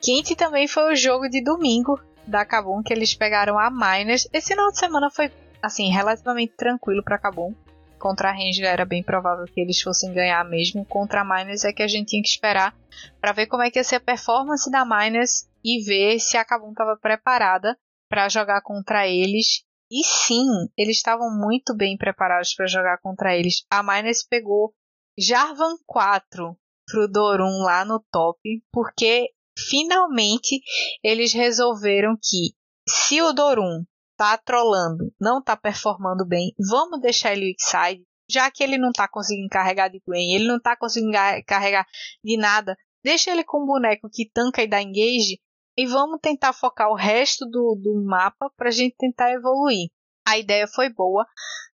[0.00, 4.28] Quente também foi o jogo de domingo da Kabum, que eles pegaram a Miners.
[4.32, 7.52] Esse final de semana foi, assim, relativamente tranquilo pra Kabum.
[7.98, 10.84] Contra a Ranger era bem provável que eles fossem ganhar mesmo.
[10.84, 12.74] Contra a Miners é que a gente tinha que esperar
[13.20, 16.44] para ver como é que ia ser a performance da Miners e ver se a
[16.44, 17.76] Kabum estava preparada
[18.08, 19.64] para jogar contra eles.
[19.90, 20.46] E sim,
[20.76, 23.64] eles estavam muito bem preparados para jogar contra eles.
[23.70, 24.72] A Miners pegou
[25.18, 28.38] Jarvan 4 pro Dorum lá no top,
[28.72, 29.28] porque
[29.58, 30.60] finalmente
[31.02, 32.54] eles resolveram que
[32.88, 33.84] se o Dorum
[34.18, 39.08] tá trolando, não tá performando bem, vamos deixar ele Weakside, já que ele não tá
[39.08, 41.16] conseguindo carregar de Gwen, ele não tá conseguindo
[41.46, 41.86] carregar
[42.22, 45.40] de nada, deixa ele com um boneco que tanca e dá engage
[45.76, 49.88] e vamos tentar focar o resto do, do mapa pra gente tentar evoluir.
[50.26, 51.24] A ideia foi boa,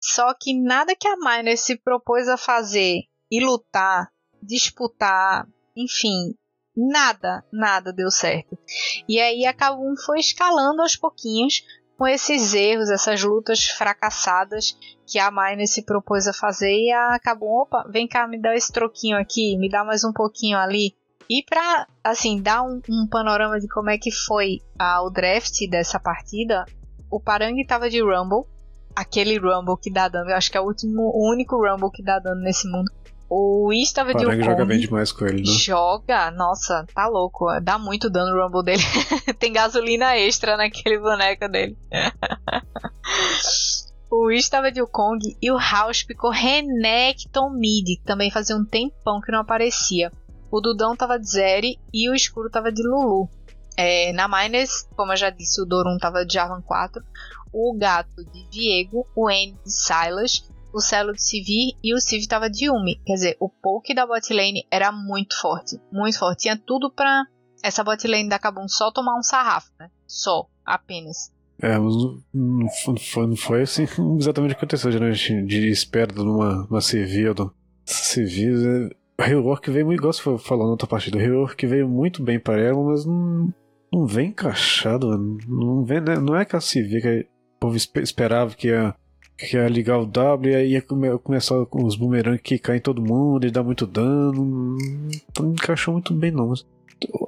[0.01, 4.11] só que nada que a Miner se propôs a fazer e lutar,
[4.43, 6.35] disputar, enfim,
[6.77, 8.59] nada, nada deu certo.
[9.09, 11.63] E aí a Kabum foi escalando aos pouquinhos
[12.03, 14.77] com esses erros, essas lutas fracassadas
[15.07, 18.57] que a Miner se propôs a fazer e a Kabum, opa, vem cá, me dá
[18.57, 20.97] esse troquinho aqui, me dá mais um pouquinho ali.
[21.31, 25.57] E para assim dar um, um, panorama de como é que foi ah, o draft
[25.71, 26.65] dessa partida,
[27.09, 28.51] o Parang estava de Rumble,
[28.97, 32.03] aquele Rumble que dá dano, eu acho que é o último, o único Rumble que
[32.03, 32.91] dá dano nesse mundo.
[33.35, 34.45] O Whis estava de Wukong.
[34.45, 35.59] joga bem demais com ele, né?
[35.59, 37.47] Joga, nossa, tá louco.
[37.63, 38.83] Dá muito dano o Rumble dele.
[39.41, 41.75] Tem gasolina extra naquele boneco dele.
[44.13, 48.67] o Whis estava de Wukong e o House ficou Renekton Mid, que também fazia um
[48.67, 50.13] tempão que não aparecia.
[50.51, 53.31] O Dudão tava de Zeri e o Escuro tava de Lulu.
[53.79, 57.03] É, na Miners, como eu já disse, o Dorum tava de Jarvan 4,
[57.51, 62.27] o Gato de Diego, o N de Silas, o Celo de Sivir e o Civ
[62.27, 63.01] tava de Yumi.
[63.05, 66.43] Quer dizer, o poke da botlane era muito forte, muito forte.
[66.43, 67.25] Tinha tudo pra
[67.63, 69.91] essa botlane da Kabum só tomar um sarrafo, né?
[70.07, 71.33] Só, apenas.
[71.61, 71.95] É, mas
[72.35, 73.85] não foi, não foi assim
[74.19, 75.13] exatamente o que aconteceu, né?
[75.13, 77.35] De espera numa uma Sivir,
[77.85, 82.23] Sivir o rework veio muito, igual você falou na outra partida, o rework veio muito
[82.23, 83.53] bem para ela, mas não,
[83.93, 85.17] não vem encaixado,
[85.47, 86.17] não, vem, né?
[86.17, 87.21] não é que a CV que
[87.57, 88.95] o povo esperava que ia,
[89.43, 90.83] que ia ligar o W e ia
[91.19, 94.77] começar com os boomerang que caem em todo mundo e dar muito dano,
[95.39, 96.55] não encaixou muito bem não.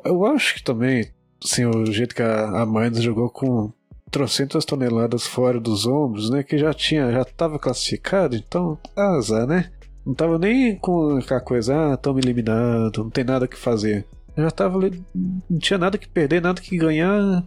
[0.05, 1.09] Eu acho que também,
[1.43, 3.73] assim, o jeito que a, a Minds jogou com
[4.11, 6.43] trocentas toneladas fora dos ombros, né?
[6.45, 9.71] Que já tinha, já estava classificado, então azar, né?
[10.07, 14.07] Não tava nem com aquela coisa, ah, tamo eliminado, não tem nada que fazer.
[14.37, 14.79] Já tava
[15.15, 17.45] não tinha nada que perder, nada que ganhar,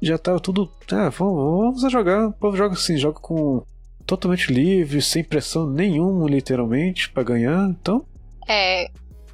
[0.00, 0.70] já tava tudo.
[0.90, 2.28] Ah, vamos, vamos jogar.
[2.28, 3.62] O povo joga assim, joga com
[4.06, 7.68] totalmente livre, sem pressão nenhuma, literalmente, para ganhar.
[7.68, 8.04] Então.
[8.48, 8.90] É,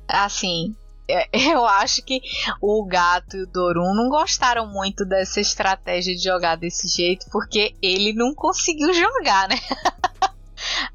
[0.08, 0.74] assim,
[1.08, 2.20] é, eu acho que
[2.60, 7.74] o gato e o Dorum não gostaram muito dessa estratégia de jogar desse jeito, porque
[7.80, 9.56] ele não conseguiu jogar, né?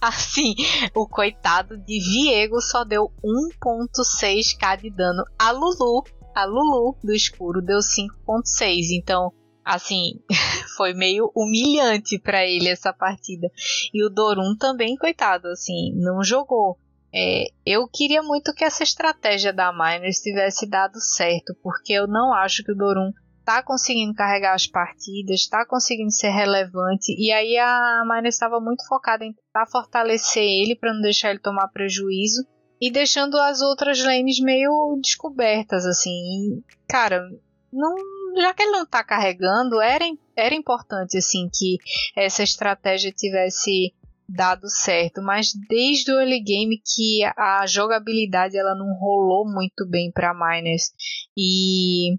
[0.01, 0.55] Assim,
[0.95, 5.23] o coitado de Viego só deu 1.6k de dano.
[5.37, 6.03] A Lulu,
[6.35, 8.87] a Lulu do escuro deu 5.6.
[8.93, 9.31] Então,
[9.63, 10.19] assim,
[10.77, 13.49] foi meio humilhante para ele essa partida.
[13.93, 16.77] E o Dorum também, coitado, assim, não jogou.
[17.13, 22.33] É, eu queria muito que essa estratégia da Miners tivesse dado certo, porque eu não
[22.33, 23.11] acho que o Dorum
[23.43, 27.13] tá conseguindo carregar as partidas, tá conseguindo ser relevante.
[27.17, 31.39] E aí a Miner estava muito focada em tentar fortalecer ele para não deixar ele
[31.39, 32.45] tomar prejuízo
[32.79, 36.09] e deixando as outras lanes meio descobertas assim.
[36.09, 37.27] E, cara,
[37.71, 37.95] não,
[38.35, 40.05] já que ele não tá carregando, era
[40.35, 41.77] era importante assim que
[42.15, 43.93] essa estratégia tivesse
[44.27, 50.09] dado certo, mas desde o early game que a jogabilidade ela não rolou muito bem
[50.11, 50.91] para miners
[51.37, 52.17] e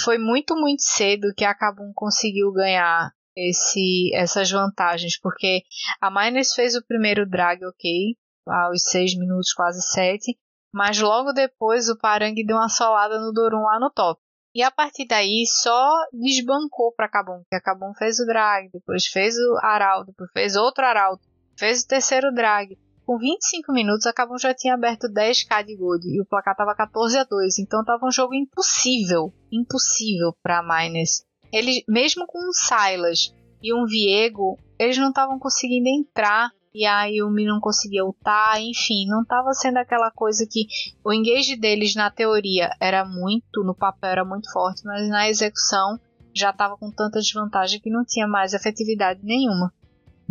[0.00, 5.62] foi muito, muito cedo que a Kabum conseguiu ganhar esse, essas vantagens, porque
[6.00, 10.36] a Miners fez o primeiro drag, ok, aos 6 minutos, quase 7,
[10.72, 14.20] mas logo depois o Parang deu uma solada no Dorum lá no top.
[14.54, 19.06] E a partir daí só desbancou para Kabum, porque a Kabum fez o drag, depois
[19.06, 21.26] fez o Arauto, depois fez outro Arauto,
[21.58, 22.76] fez o terceiro drag.
[23.06, 26.74] Com 25 minutos, a Kabum já tinha aberto 10k de gold e o placar estava
[26.74, 31.24] 14 a 2, então estava um jogo impossível, impossível para Miners.
[31.50, 37.04] Eles, mesmo com um Silas e um Viego, eles não estavam conseguindo entrar e a
[37.04, 40.66] Yumi não conseguia ultar, enfim, não estava sendo aquela coisa que
[41.04, 45.98] o engage deles na teoria era muito, no papel era muito forte, mas na execução
[46.34, 49.72] já estava com tanta desvantagem que não tinha mais efetividade nenhuma.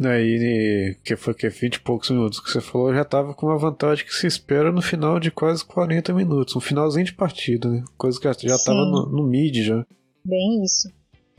[0.04, 3.58] Aí, que foi que 20 e poucos minutos que você falou, já tava com uma
[3.58, 7.84] vantagem que se espera no final de quase 40 minutos, um finalzinho de partida, né?
[7.98, 9.86] Coisa que já, já tava no, no, mid já.
[10.26, 10.89] Bem isso.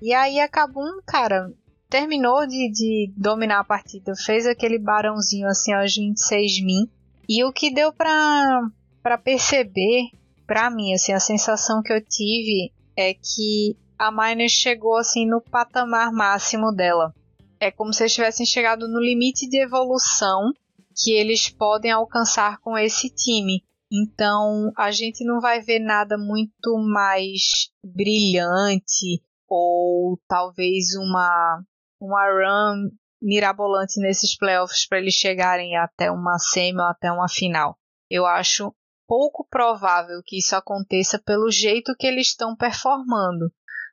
[0.01, 1.51] E aí acabou, cara,
[1.93, 6.89] terminou de, de dominar a partida, fez aquele barãozinho assim aos 26 mil.
[7.29, 8.63] E o que deu pra,
[9.03, 10.05] pra perceber,
[10.47, 15.43] pra mim, assim, a sensação que eu tive é que a Miner chegou assim no
[15.43, 17.15] patamar máximo dela.
[17.61, 20.51] É como se eles tivessem chegado no limite de evolução
[20.97, 23.63] que eles podem alcançar com esse time.
[23.93, 31.63] Então a gente não vai ver nada muito mais brilhante ou talvez uma
[32.03, 32.91] uma run
[33.23, 37.79] mirabolante nesses playoffs para eles chegarem até uma semi ou até uma final.
[38.11, 38.75] Eu acho
[39.07, 43.53] pouco provável que isso aconteça pelo jeito que eles estão performando.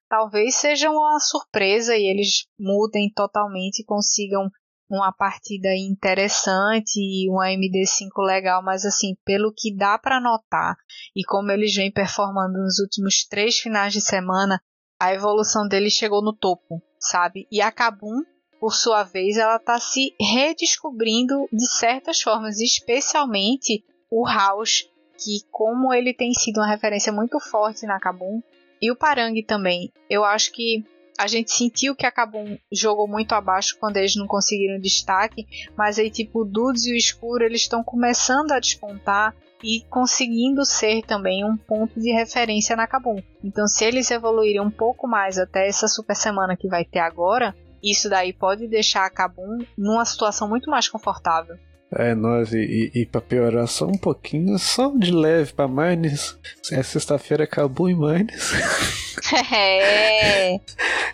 [0.09, 4.49] Talvez seja uma surpresa e eles mudem totalmente e consigam
[4.89, 10.75] uma partida interessante e uma MD5 legal, mas assim, pelo que dá para notar
[11.15, 14.59] e como eles vêm performando nos últimos três finais de semana,
[14.99, 17.47] a evolução deles chegou no topo, sabe?
[17.51, 18.23] E a Kabum,
[18.59, 25.93] por sua vez, ela está se redescobrindo de certas formas, especialmente o House, que como
[25.93, 28.41] ele tem sido uma referência muito forte na Kabum,
[28.81, 29.91] e o Parang também.
[30.09, 30.83] Eu acho que
[31.17, 35.45] a gente sentiu que a Kabum jogou muito abaixo quando eles não conseguiram destaque,
[35.75, 40.65] mas aí tipo o Dudes e o Escuro eles estão começando a despontar e conseguindo
[40.65, 43.21] ser também um ponto de referência na Kabum.
[43.43, 47.55] Então se eles evoluírem um pouco mais até essa super semana que vai ter agora,
[47.83, 51.55] isso daí pode deixar a Kabum numa situação muito mais confortável.
[51.91, 56.37] É, nós, e, e, e pra piorar só um pouquinho, só de leve pra Mines.
[56.71, 58.53] É sexta-feira acabou em Mines.
[59.53, 60.57] É.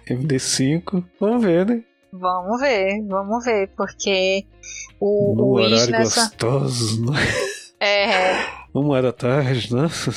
[0.08, 1.84] MD5, vamos ver, né?
[2.14, 4.46] Vamos ver, vamos ver, porque
[5.00, 6.30] o, no o horário nessa...
[6.30, 7.18] gostoso, né?
[7.80, 8.36] É.
[8.74, 10.12] Uma hora tarde, nossa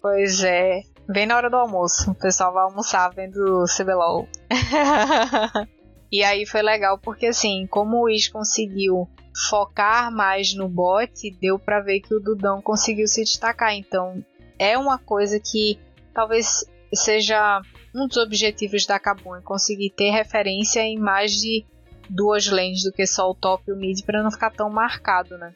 [0.00, 0.82] Pois é.
[1.08, 2.10] Bem na hora do almoço.
[2.10, 4.26] O pessoal vai almoçar vendo o CBLOL.
[6.10, 9.08] e aí foi legal porque assim, como o Wish conseguiu
[9.48, 13.74] focar mais no bot, deu para ver que o Dudão conseguiu se destacar.
[13.74, 14.24] Então,
[14.58, 15.78] é uma coisa que
[16.14, 17.60] talvez seja
[17.94, 21.64] um dos objetivos da Kabum, conseguir ter referência em mais de
[22.08, 25.36] duas lanes do que só o top e o mid para não ficar tão marcado,
[25.38, 25.54] né?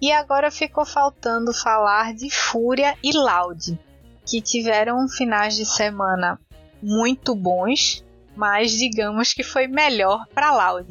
[0.00, 3.78] E agora ficou faltando falar de Fúria e Loud,
[4.26, 6.40] que tiveram finais de semana
[6.82, 8.02] muito bons,
[8.34, 10.88] mas digamos que foi melhor para Loud.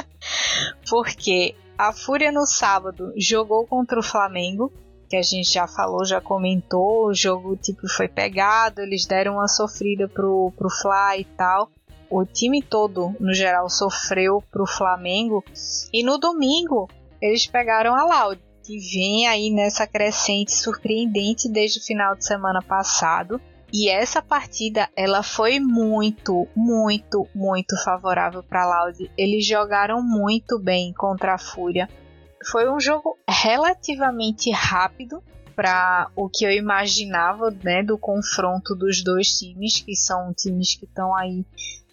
[0.88, 4.72] Porque a Fúria no sábado jogou contra o Flamengo,
[5.08, 9.48] que a gente já falou, já comentou, o jogo tipo foi pegado, eles deram uma
[9.48, 11.70] sofrida pro, pro Fly e tal.
[12.08, 15.44] O time todo, no geral, sofreu pro Flamengo.
[15.92, 16.88] E no domingo,
[17.20, 22.62] eles pegaram a Loud, que vem aí nessa crescente surpreendente desde o final de semana
[22.62, 23.40] passado.
[23.72, 29.10] E essa partida, ela foi muito, muito, muito favorável para Loud.
[29.18, 31.88] Eles jogaram muito bem contra a Fúria.
[32.50, 35.22] Foi um jogo relativamente rápido
[35.54, 40.84] para o que eu imaginava, né, do confronto dos dois times, que são times que
[40.84, 41.44] estão aí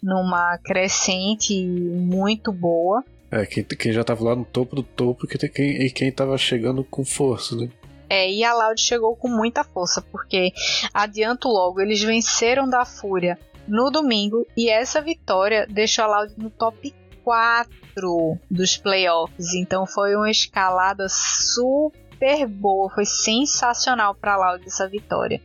[0.02, 3.04] numa crescente muito boa.
[3.32, 6.36] É, quem, quem já estava lá no topo do topo que quem, e quem estava
[6.36, 7.70] chegando com força, né?
[8.10, 10.52] É, e a Loud chegou com muita força, porque
[10.92, 16.50] adianto logo, eles venceram da Fúria no domingo e essa vitória deixou a Loud no
[16.50, 19.54] top 4 dos playoffs.
[19.54, 25.40] Então foi uma escalada super boa, foi sensacional para a Loud essa vitória.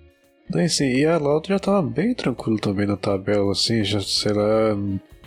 [0.50, 4.34] Não, sim, e a Loud já tava bem tranquilo também na tabela, assim, já sei
[4.34, 4.76] lá,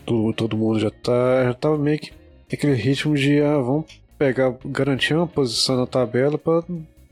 [0.05, 2.20] todo, todo mundo já tá, já tava meio que
[2.57, 6.63] aquele ritmo de ah, vamos pegar, garantir uma posição na tabela para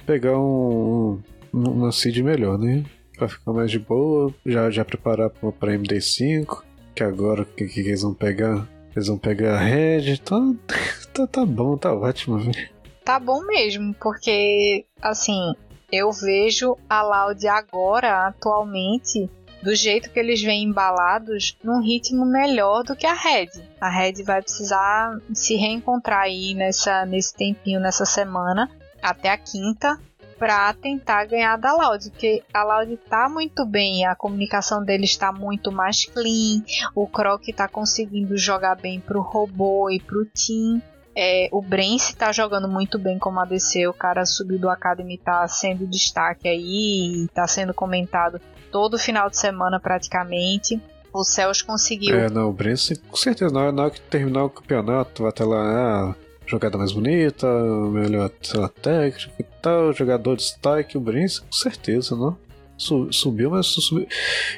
[0.04, 1.20] pegar um,
[1.52, 2.84] um, uma seed melhor, né?
[3.16, 6.62] Pra ficar mais de boa, já, já preparar pra MD5,
[6.94, 8.68] que agora que, que eles vão pegar?
[8.94, 10.36] Eles vão pegar a Red, tá,
[11.14, 12.68] tá, tá bom, tá ótimo, velho.
[13.04, 15.54] Tá bom mesmo, porque assim,
[15.90, 19.30] eu vejo a Loud agora, atualmente,
[19.62, 23.48] do jeito que eles vêm embalados, num ritmo melhor do que a Red.
[23.80, 28.70] A Red vai precisar se reencontrar aí nessa, nesse tempinho, nessa semana,
[29.02, 29.98] até a quinta
[30.38, 35.32] para tentar ganhar da Loud, porque a Loud tá muito bem, a comunicação dele está
[35.32, 36.62] muito mais clean,
[36.94, 40.80] o Croc tá conseguindo jogar bem pro robô e pro team.
[41.20, 45.48] É, o Brence tá jogando muito bem como ADC, o cara subiu do Academy tá
[45.48, 48.40] sendo destaque aí, tá sendo comentado
[48.70, 50.80] todo final de semana praticamente.
[51.12, 52.16] O Céus conseguiu.
[52.16, 56.10] É, não, o Brence com certeza, na hora que terminar o campeonato, vai até lá,
[56.10, 56.14] ah,
[56.46, 57.46] jogada mais bonita,
[57.90, 62.36] melhor lá, técnica e tal, jogador de destaque, o Brince, com certeza, não?
[62.78, 64.06] Subiu, mas subiu.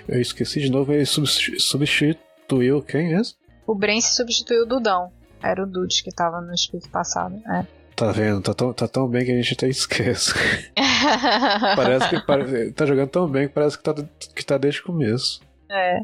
[0.07, 3.39] Eu esqueci de novo, ele substituiu quem mesmo?
[3.67, 5.11] O Brence substituiu o Dudão.
[5.43, 7.41] Era o Dudes que tava no espírito passado.
[7.49, 7.80] É.
[8.01, 8.41] Tá vendo?
[8.41, 10.33] Tá tão, tá tão bem que a gente até esquece.
[11.77, 13.93] parece que pare, tá jogando tão bem que parece que tá,
[14.35, 15.43] que tá desde o começo.
[15.71, 15.99] É.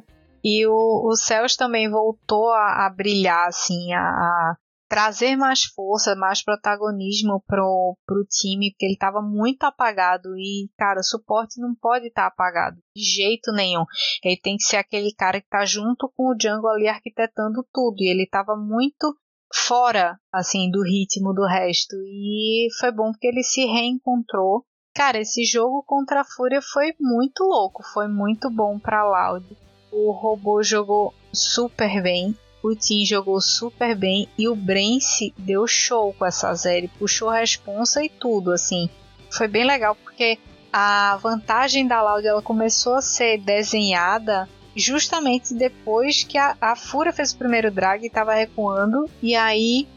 [0.44, 4.56] E o, o Céus também voltou a, a brilhar, assim, a, a,
[4.90, 11.00] trazer mais força, mais protagonismo pro, pro time, porque ele estava muito apagado e, cara,
[11.00, 13.86] o suporte não pode estar tá apagado de jeito nenhum.
[14.22, 17.96] Ele tem que ser aquele cara que tá junto com o Django ali arquitetando tudo
[18.00, 19.16] e ele estava muito
[19.54, 24.64] fora, assim, do ritmo do resto e foi bom porque ele se reencontrou.
[24.94, 29.44] Cara, esse jogo contra a Fúria foi muito louco, foi muito bom para Loud.
[29.92, 32.34] O robô jogou super bem
[32.66, 38.02] o Tim jogou super bem e o Brence deu show com essa série, puxou responsa
[38.02, 38.90] e tudo, assim.
[39.30, 40.38] Foi bem legal porque
[40.72, 47.12] a vantagem da Loud ela começou a ser desenhada justamente depois que a, a Fúria
[47.12, 49.88] fez o primeiro drag e estava recuando e aí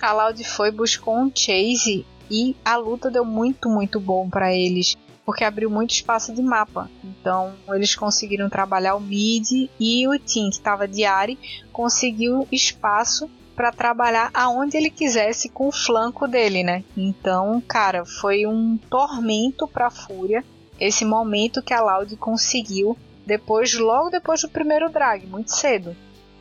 [0.00, 4.96] a Loud foi buscou um chase e a luta deu muito muito bom para eles
[5.28, 6.90] porque abriu muito espaço de mapa.
[7.04, 11.38] Então eles conseguiram trabalhar o mid e o team que estava de Ari
[11.70, 16.82] conseguiu espaço para trabalhar aonde ele quisesse com o flanco dele, né?
[16.96, 20.42] Então, cara, foi um tormento para Fúria
[20.80, 22.96] esse momento que a Loud conseguiu
[23.28, 25.94] depois, logo depois do primeiro drag, muito cedo.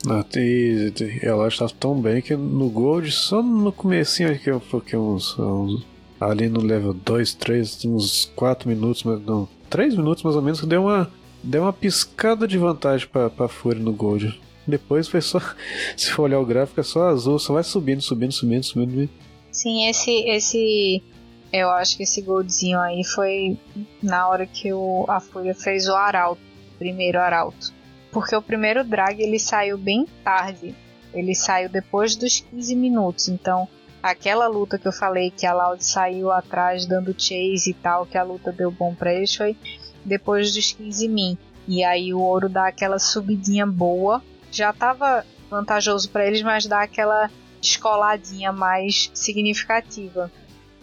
[0.10, 4.62] Ah, e, ela está tão bem que no Gold, só no comecinho que eu
[4.94, 5.86] uns, uns
[6.20, 10.84] ali no level 2, 3, uns 4 minutos, não, 3 minutos mais ou menos, deu
[10.84, 11.12] uma,
[11.44, 14.40] deu uma piscada de vantagem pra, pra Fúria no Gold.
[14.66, 15.42] Depois foi só,
[15.98, 19.10] se for olhar o gráfico, é só azul, só vai subindo, subindo, subindo, subindo.
[19.52, 21.04] Sim, esse, esse,
[21.52, 23.58] eu acho que esse goldzinho aí foi
[24.02, 26.47] na hora que o, a Fúria fez o Arauto,
[26.78, 27.73] primeiro Arauto.
[28.11, 30.75] Porque o primeiro drag ele saiu bem tarde,
[31.13, 33.67] ele saiu depois dos 15 minutos, então
[34.01, 38.17] aquela luta que eu falei que a Loud saiu atrás dando chase e tal, que
[38.17, 39.57] a luta deu bom pra eles, foi
[40.05, 41.38] depois dos 15 min.
[41.67, 44.23] E aí o ouro dá aquela subidinha boa.
[44.49, 47.30] Já tava vantajoso para eles, mas dá aquela
[47.61, 50.32] escoladinha mais significativa.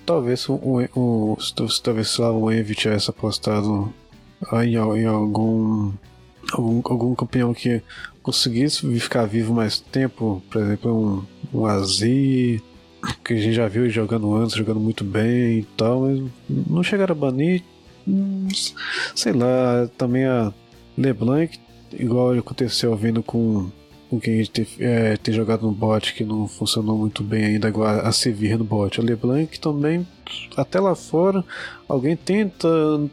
[0.04, 1.36] Talvez um, um,
[1.82, 3.92] talvez lá o Envy tivesse apostado
[4.64, 4.76] em
[5.06, 5.92] algum,
[6.52, 7.82] algum, algum campeão que
[8.22, 12.62] conseguisse ficar vivo mais tempo, por exemplo, um, um Azir
[13.22, 17.12] que a gente já viu jogando antes, jogando muito bem e tal, mas não chegaram
[17.12, 17.62] a banir.
[18.06, 18.48] Hum,
[19.14, 20.52] sei lá, também a
[20.96, 21.58] LeBlanc,
[21.92, 23.70] igual aconteceu vindo com,
[24.08, 27.68] com quem a gente é, tem jogado no bot que não funcionou muito bem ainda,
[27.68, 29.00] igual a Sevir no bot.
[29.00, 30.06] A LeBlanc também,
[30.56, 31.44] até lá fora,
[31.88, 32.68] alguém tenta,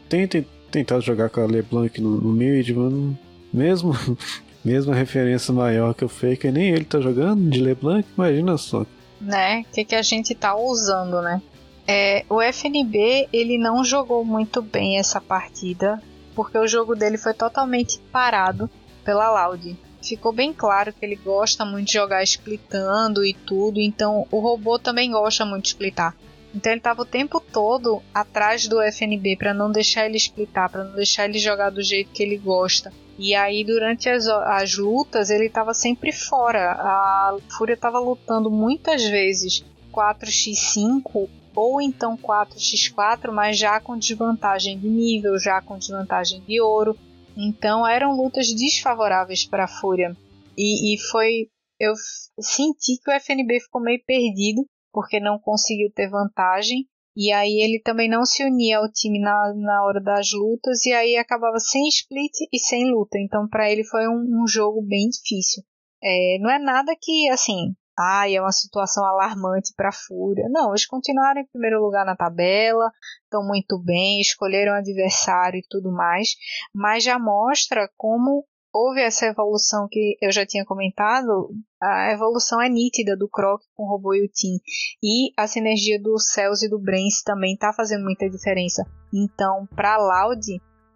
[0.08, 3.16] tenta tentar jogar com a LeBlanc no, no mid, mas
[3.52, 3.92] mesmo,
[4.64, 8.84] mesmo a referência maior que o Faker, nem ele tá jogando de LeBlanc, imagina só
[9.22, 9.60] né?
[9.60, 11.40] O que, que a gente tá usando, né?
[11.86, 16.02] É, o FNB ele não jogou muito bem essa partida
[16.34, 18.70] porque o jogo dele foi totalmente parado
[19.04, 19.76] pela Loud.
[20.02, 24.78] Ficou bem claro que ele gosta muito de jogar splitando e tudo, então o robô
[24.78, 26.16] também gosta muito de splitar.
[26.54, 30.84] Então ele estava o tempo todo atrás do FNB para não deixar ele splitar, para
[30.84, 32.92] não deixar ele jogar do jeito que ele gosta.
[33.18, 36.72] E aí, durante as, as lutas, ele estava sempre fora.
[36.72, 44.88] A Fúria estava lutando muitas vezes 4x5 ou então 4x4, mas já com desvantagem de
[44.88, 46.96] nível, já com desvantagem de ouro.
[47.36, 50.16] Então eram lutas desfavoráveis para a Fúria.
[50.56, 51.48] E, e foi.
[51.78, 51.94] Eu
[52.38, 56.86] senti que o FNB ficou meio perdido porque não conseguiu ter vantagem.
[57.14, 60.92] E aí ele também não se unia ao time na, na hora das lutas e
[60.92, 63.18] aí acabava sem split e sem luta.
[63.18, 65.62] Então para ele foi um, um, jogo bem difícil.
[66.02, 70.48] É, não é nada que assim, ai, é uma situação alarmante para a Fúria.
[70.48, 72.90] Não, eles continuaram em primeiro lugar na tabela,
[73.24, 76.30] estão muito bem, escolheram adversário e tudo mais,
[76.74, 81.50] mas já mostra como houve essa evolução que eu já tinha comentado,
[81.80, 84.58] a evolução é nítida do Croc com o robô e o Team.
[85.02, 88.84] E a sinergia do Cells e do Brains também está fazendo muita diferença.
[89.12, 90.40] Então, para Loud,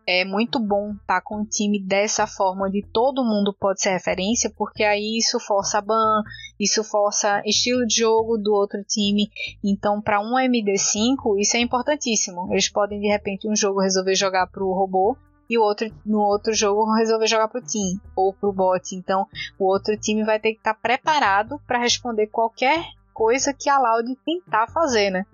[0.09, 3.91] é muito bom estar tá com um time dessa forma, onde todo mundo pode ser
[3.91, 6.23] referência, porque aí isso força a ban,
[6.61, 9.29] isso força estilo de jogo do outro time.
[9.65, 12.49] Então, para um MD5, isso é importantíssimo.
[12.53, 15.17] Eles podem, de repente, um jogo resolver jogar para o robô
[15.49, 18.95] e o outro no outro jogo resolver jogar pro team ou pro bot.
[18.95, 19.27] Então,
[19.59, 23.79] o outro time vai ter que estar tá preparado para responder qualquer coisa que a
[23.79, 25.25] Loud tentar fazer, né?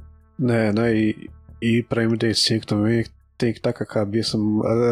[0.40, 0.94] É, né?
[0.94, 3.04] E, e pra MD5 também
[3.36, 4.38] tem que estar tá com a cabeça,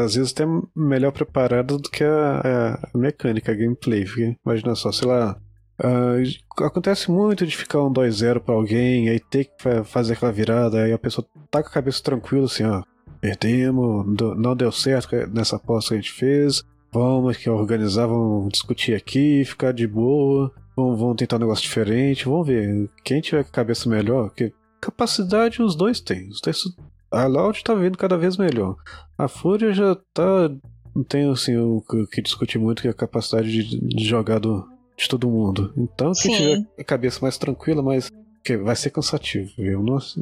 [0.04, 0.44] às vezes até
[0.74, 4.04] melhor preparada do que a, a, mecânica, a gameplay.
[4.04, 5.36] Porque, imagina só, sei lá,
[5.82, 6.22] Uh,
[6.62, 10.92] acontece muito de ficar um 2-0 pra alguém, aí ter que fazer aquela virada, aí
[10.92, 12.82] a pessoa tá com a cabeça tranquila assim, ó.
[13.20, 14.06] Perdemos,
[14.36, 16.62] não deu certo nessa aposta que a gente fez.
[16.92, 20.52] Vamos que organizar, vamos discutir aqui, ficar de boa.
[20.76, 22.24] Vamos, vamos tentar um negócio diferente.
[22.24, 22.88] Vamos ver.
[23.04, 26.28] Quem tiver com a cabeça melhor, porque capacidade os dois têm.
[26.28, 26.64] Os dois,
[27.10, 28.76] a Loud tá vindo cada vez melhor.
[29.16, 30.50] A Fúria já tá.
[30.94, 34.66] Não tem assim o que discutir muito que é a capacidade de, de jogar do,
[34.96, 35.72] de todo mundo.
[35.76, 36.36] Então, quem Sim.
[36.36, 38.10] tiver a cabeça mais tranquila, mas
[38.42, 39.82] que vai ser cansativo, viu?
[39.82, 40.18] Nossa,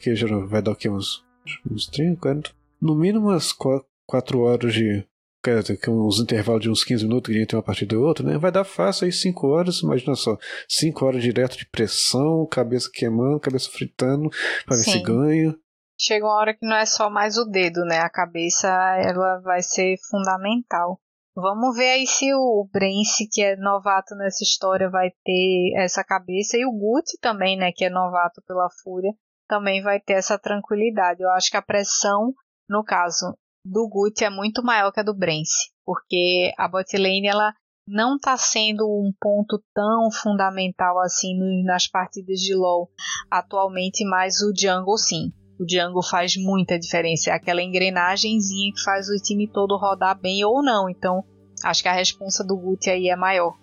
[0.00, 0.14] que
[0.46, 0.88] vai dar o quê?
[0.88, 1.23] Uns,
[1.70, 5.06] uns 30, 40, no mínimo umas 4 horas de.
[5.42, 8.38] Quer dizer, uns intervalos de uns 15 minutos que entre uma partida e outra, né?
[8.38, 10.38] Vai dar fácil aí 5 horas, imagina só.
[10.68, 14.30] 5 horas direto de pressão, cabeça queimando, cabeça fritando,
[14.64, 15.54] pra ver se ganha.
[16.00, 17.98] Chega uma hora que não é só mais o dedo, né?
[17.98, 20.98] A cabeça ela vai ser fundamental.
[21.36, 26.56] Vamos ver aí se o Brence, que é novato nessa história, vai ter essa cabeça.
[26.56, 29.12] E o Guti também, né, que é novato pela Fúria,
[29.48, 31.22] também vai ter essa tranquilidade.
[31.22, 32.32] Eu acho que a pressão,
[32.68, 35.70] no caso do Guti, é muito maior que a do Brence.
[35.84, 37.52] Porque a botlane, ela
[37.86, 42.88] não está sendo um ponto tão fundamental assim nas partidas de LoL
[43.30, 45.32] atualmente, mas o jungle sim.
[45.58, 47.30] O Django faz muita diferença.
[47.30, 50.90] É aquela engrenagemzinha que faz o time todo rodar bem ou não.
[50.90, 51.22] Então,
[51.64, 53.56] acho que a responsa do Guti aí é maior.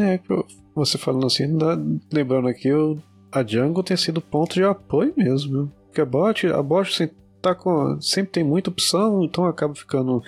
[0.00, 0.18] É,
[0.74, 1.44] você falando assim,
[2.10, 2.70] lembrando aqui,
[3.34, 5.70] a Django tem sido ponto de apoio mesmo.
[5.86, 10.22] Porque a bot, a bot sempre, tá com, sempre tem muita opção, então acaba ficando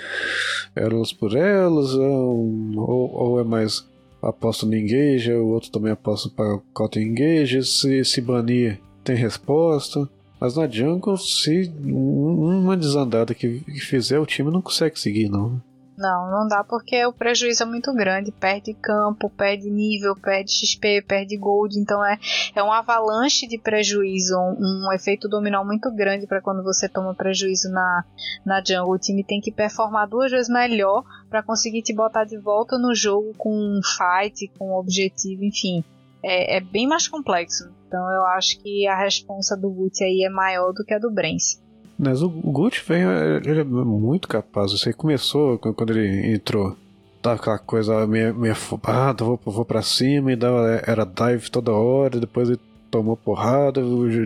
[0.75, 3.89] elas por elas, ou, ou é mais
[4.21, 10.09] aposta no engage, o outro também aposta para counter engage, se, se banir tem resposta.
[10.41, 15.63] Mas na jungle, se uma desandada que, fizer, o time não consegue seguir, não.
[15.97, 18.30] Não, não dá porque o prejuízo é muito grande.
[18.30, 21.78] Perde campo, perde nível, perde XP, perde gold.
[21.78, 22.18] Então é,
[22.55, 27.14] é um avalanche de prejuízo, um, um efeito dominó muito grande para quando você toma
[27.14, 28.05] prejuízo na,
[28.44, 28.94] na jungle.
[28.94, 32.94] O time tem que performar duas vezes melhor para conseguir te botar de volta no
[32.94, 35.82] jogo com um fight, com um objetivo, enfim.
[36.22, 37.72] É, é bem mais complexo.
[37.88, 41.11] Então eu acho que a responsa do Gucci aí é maior do que a do
[41.11, 41.64] Brence.
[41.99, 43.03] Mas o Gucci vem,
[43.44, 44.72] ele é muito capaz.
[44.72, 46.76] Você começou quando ele entrou.
[47.22, 51.72] Tava aquela coisa meio, meio afobada, vou, vou pra cima e dava, era dive toda
[51.72, 53.82] hora, depois ele tomou porrada,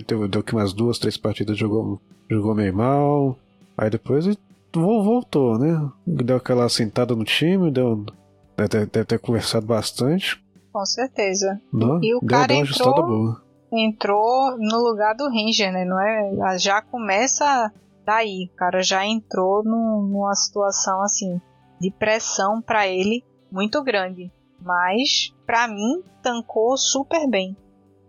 [0.06, 3.38] deu, deu que mais duas, três partidas, jogou, jogou meio mal.
[3.78, 4.36] Aí depois ele
[4.74, 5.88] voltou, né?
[6.06, 8.04] Deu aquela sentada no time, deu,
[8.56, 10.42] deve, deve ter conversado bastante.
[10.72, 11.60] Com certeza.
[11.72, 15.84] Não, e o deu, cara deu uma entrou, boa entrou no lugar do Ranger, né?
[15.84, 16.58] Não é?
[16.58, 17.72] Já começa
[18.04, 18.48] daí.
[18.52, 21.40] O cara já entrou numa situação assim
[21.80, 24.30] de pressão para ele muito grande.
[24.60, 27.56] Mas para mim tancou super bem.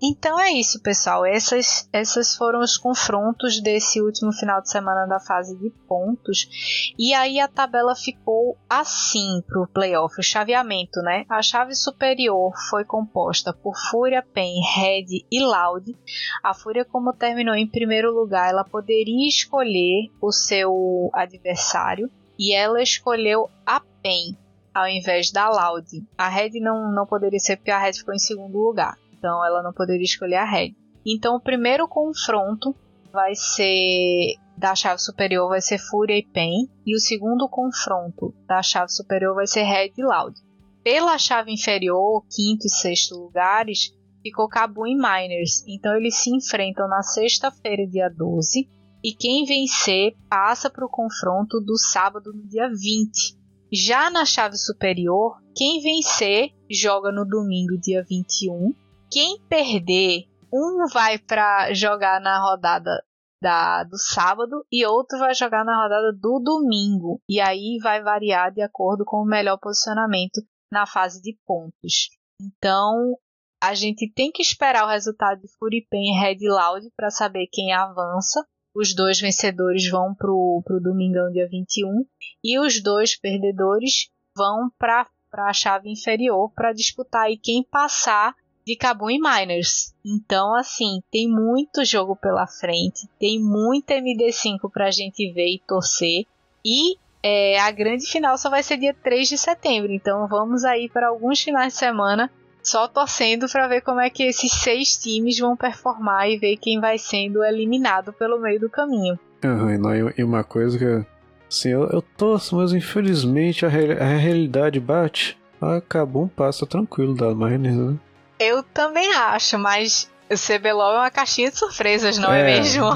[0.04, 1.24] Então é isso, pessoal.
[1.24, 6.94] Essas, essas foram os confrontos desse último final de semana da fase de pontos.
[6.98, 11.24] E aí a tabela ficou assim para o playoff, o chaveamento, né?
[11.30, 15.96] A chave superior foi composta por Fúria, Pen, Red e Loud.
[16.44, 22.82] A Fúria, como terminou em primeiro lugar, ela poderia escolher o seu adversário e ela
[22.82, 24.36] escolheu a Pen
[24.74, 25.86] ao invés da Loud.
[26.18, 29.62] A Red não, não poderia ser porque a Red ficou em segundo lugar então ela
[29.62, 30.74] não poderia escolher a Red.
[31.06, 32.76] Então o primeiro confronto
[33.14, 38.62] vai ser da chave superior vai ser Fúria e Pen e o segundo confronto da
[38.62, 40.36] chave superior vai ser Red e Loud.
[40.84, 43.94] Pela chave inferior, quinto e sexto lugares,
[44.24, 45.64] ficou Cabu e Miners.
[45.68, 48.68] Então eles se enfrentam na sexta-feira, dia 12,
[49.04, 53.38] e quem vencer passa para o confronto do sábado, no dia 20.
[53.72, 58.74] Já na chave superior, quem vencer joga no domingo, dia 21,
[59.12, 63.04] quem perder, um vai para jogar na rodada
[63.42, 67.22] da, do sábado e outro vai jogar na rodada do domingo.
[67.28, 72.10] E aí vai variar de acordo com o melhor posicionamento na fase de pontos.
[72.40, 73.18] Então,
[73.62, 77.74] a gente tem que esperar o resultado de Furipen e Red Loud para saber quem
[77.74, 78.46] avança.
[78.74, 82.06] Os dois vencedores vão para o domingão dia 21
[82.42, 88.34] e os dois perdedores vão para a chave inferior para disputar aí quem passar
[88.66, 89.94] de Kabum e Miners.
[90.06, 96.26] Então, assim, tem muito jogo pela frente, tem muita MD5 pra gente ver e torcer.
[96.64, 99.92] E é, a grande final só vai ser dia 3 de setembro.
[99.92, 102.32] Então, vamos aí para alguns finais de semana
[102.64, 106.80] só torcendo para ver como é que esses seis times vão performar e ver quem
[106.80, 109.18] vai sendo eliminado pelo meio do caminho.
[109.44, 111.06] Uhum, e uma coisa que
[111.50, 115.38] assim, eu, eu torço, mas infelizmente a, a realidade bate.
[115.60, 117.96] Acabou um passo tranquilo da Miners, né?
[118.42, 122.88] Eu também acho, mas o CBLOL é uma caixinha de surpresas, não é, é mesmo?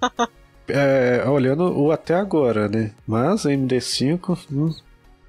[0.66, 2.90] é, olhando o até agora, né?
[3.06, 4.46] Mas MD5.
[4.50, 4.74] Hum.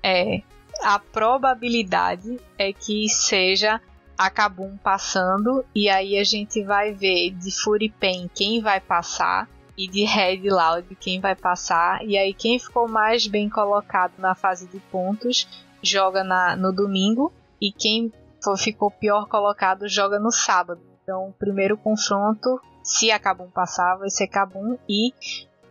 [0.01, 0.41] É.
[0.81, 3.81] A probabilidade é que seja
[4.17, 9.85] a Kabum passando, e aí a gente vai ver de Furipen quem vai passar e
[9.85, 12.05] de Red Loud quem vai passar.
[12.05, 15.45] E aí quem ficou mais bem colocado na fase de pontos
[15.83, 18.11] joga na, no domingo e quem
[18.57, 20.81] ficou pior colocado joga no sábado.
[21.03, 25.13] Então o primeiro confronto, se a Kabum passar, vai ser Kabum e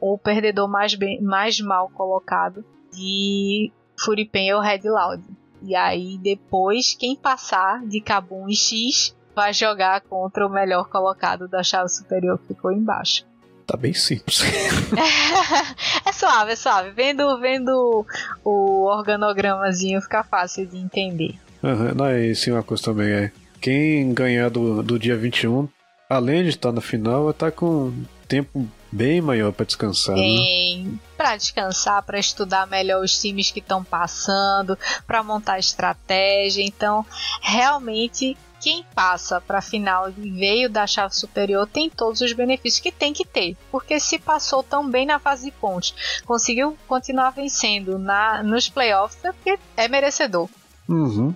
[0.01, 5.23] o perdedor mais, bem, mais mal colocado de Furipen ou Red Loud.
[5.63, 11.47] E aí depois quem passar de Kabum e X vai jogar contra o melhor colocado
[11.47, 13.25] da chave superior que ficou embaixo.
[13.67, 14.43] Tá bem simples.
[16.05, 16.91] é suave, é suave.
[16.91, 18.05] Vendo, vendo
[18.45, 21.39] o organogramazinho fica fácil de entender.
[21.63, 23.33] Uhum, não, é sim uma coisa também é.
[23.61, 25.69] Quem ganhar do, do dia 21,
[26.09, 27.93] além de estar na final, vai estar com
[28.27, 30.15] tempo bem maior para descansar.
[30.15, 30.99] Bem, né?
[31.17, 36.63] para descansar, para estudar melhor os times que estão passando, para montar estratégia.
[36.65, 37.05] Então,
[37.43, 42.81] realmente quem passa para a final e veio da chave superior tem todos os benefícios
[42.81, 47.31] que tem que ter, porque se passou tão bem na fase de pontos, conseguiu continuar
[47.31, 50.49] vencendo na nos playoffs, é porque é merecedor.
[50.87, 51.35] Uhum.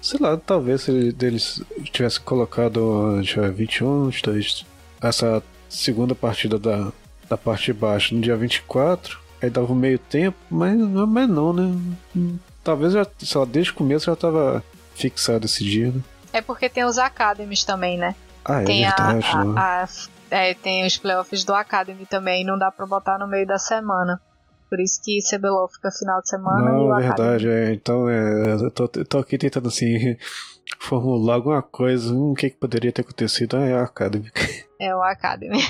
[0.00, 1.62] Sei lá, talvez se eles
[1.92, 4.64] tivessem colocado dia 21, 22,
[5.00, 6.92] essa segunda partida da,
[7.28, 11.52] da parte de baixo no dia 24, aí dava um meio tempo, mas, mas não,
[11.52, 12.38] né?
[12.62, 14.64] Talvez já, sei lá, desde o começo já estava
[14.94, 16.00] fixado esse dia, né?
[16.32, 18.14] É porque tem os Academies também, né?
[18.44, 19.26] Ah, é tem verdade.
[19.32, 19.54] A, né?
[19.56, 19.88] a, a,
[20.30, 24.20] é, tem os playoffs do Academy também, não dá pra botar no meio da semana.
[24.68, 27.72] Por isso que CBLOL fica final de semana não, e o verdade, é.
[27.72, 30.16] Então, é, eu tô, tô, aqui tentando assim
[30.80, 32.12] formular alguma coisa.
[32.12, 33.56] Hum, o que, que poderia ter acontecido?
[33.56, 34.30] Ah, é o Academy.
[34.78, 35.56] É o Academy.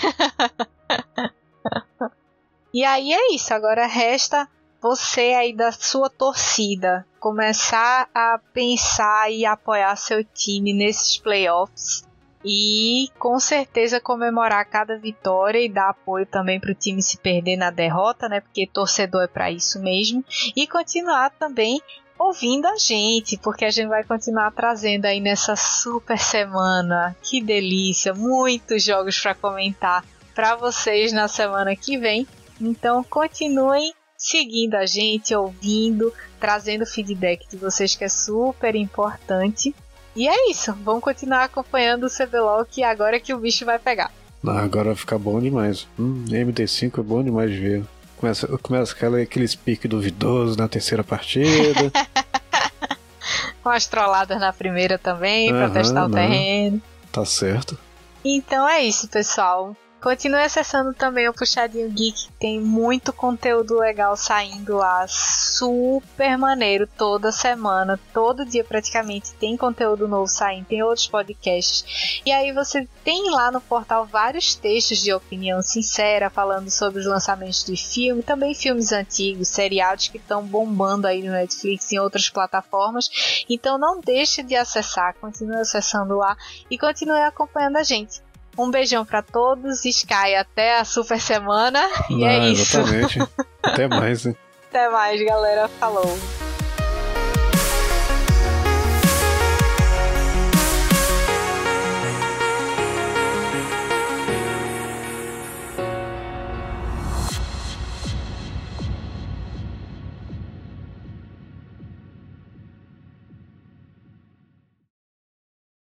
[2.75, 3.55] e aí é isso.
[3.55, 4.49] Agora resta
[4.83, 12.06] você aí da sua torcida começar a pensar e apoiar seu time nesses playoffs
[12.49, 17.57] e com certeza comemorar cada vitória e dar apoio também para o time se perder
[17.57, 18.41] na derrota, né?
[18.41, 20.25] Porque torcedor é para isso mesmo
[20.55, 21.83] e continuar também
[22.17, 27.17] ouvindo a gente, porque a gente vai continuar trazendo aí nessa super semana.
[27.21, 32.29] Que delícia, muitos jogos para comentar para vocês na semana que vem.
[32.61, 39.75] Então continuem seguindo a gente, ouvindo, trazendo feedback de vocês que é super importante.
[40.17, 43.79] E é isso, vamos continuar acompanhando o CBLOL que agora é que o bicho vai
[43.79, 44.11] pegar.
[44.47, 45.87] Ah, agora vai ficar bom demais.
[45.99, 47.85] Hum, MD5 é bom demais de ver.
[48.17, 51.93] Começa, começa aquela, aqueles piques duvidosos na terceira partida.
[53.63, 56.17] Com as trolladas na primeira também, uhum, pra testar o não.
[56.17, 56.81] terreno.
[57.13, 57.79] Tá certo.
[58.25, 59.77] Então é isso, pessoal.
[60.07, 67.33] Continue acessando também o Puxadinho Geek, tem muito conteúdo legal saindo lá, super maneiro toda
[67.33, 72.23] semana, todo dia praticamente tem conteúdo novo saindo, tem outros podcasts.
[72.25, 77.07] E aí você tem lá no portal vários textos de opinião sincera falando sobre os
[77.07, 81.99] lançamentos de filme, também filmes antigos, seriados que estão bombando aí no Netflix e em
[81.99, 83.45] outras plataformas.
[83.51, 86.37] Então não deixe de acessar, continue acessando lá
[86.71, 88.25] e continue acompanhando a gente.
[88.59, 91.81] Um beijão para todos, Sky, até a super semana.
[92.11, 92.79] E é ah, isso.
[92.79, 93.19] Exatamente.
[93.63, 94.25] até mais.
[94.25, 94.35] Né?
[94.69, 95.69] Até mais, galera.
[95.69, 96.46] Falou.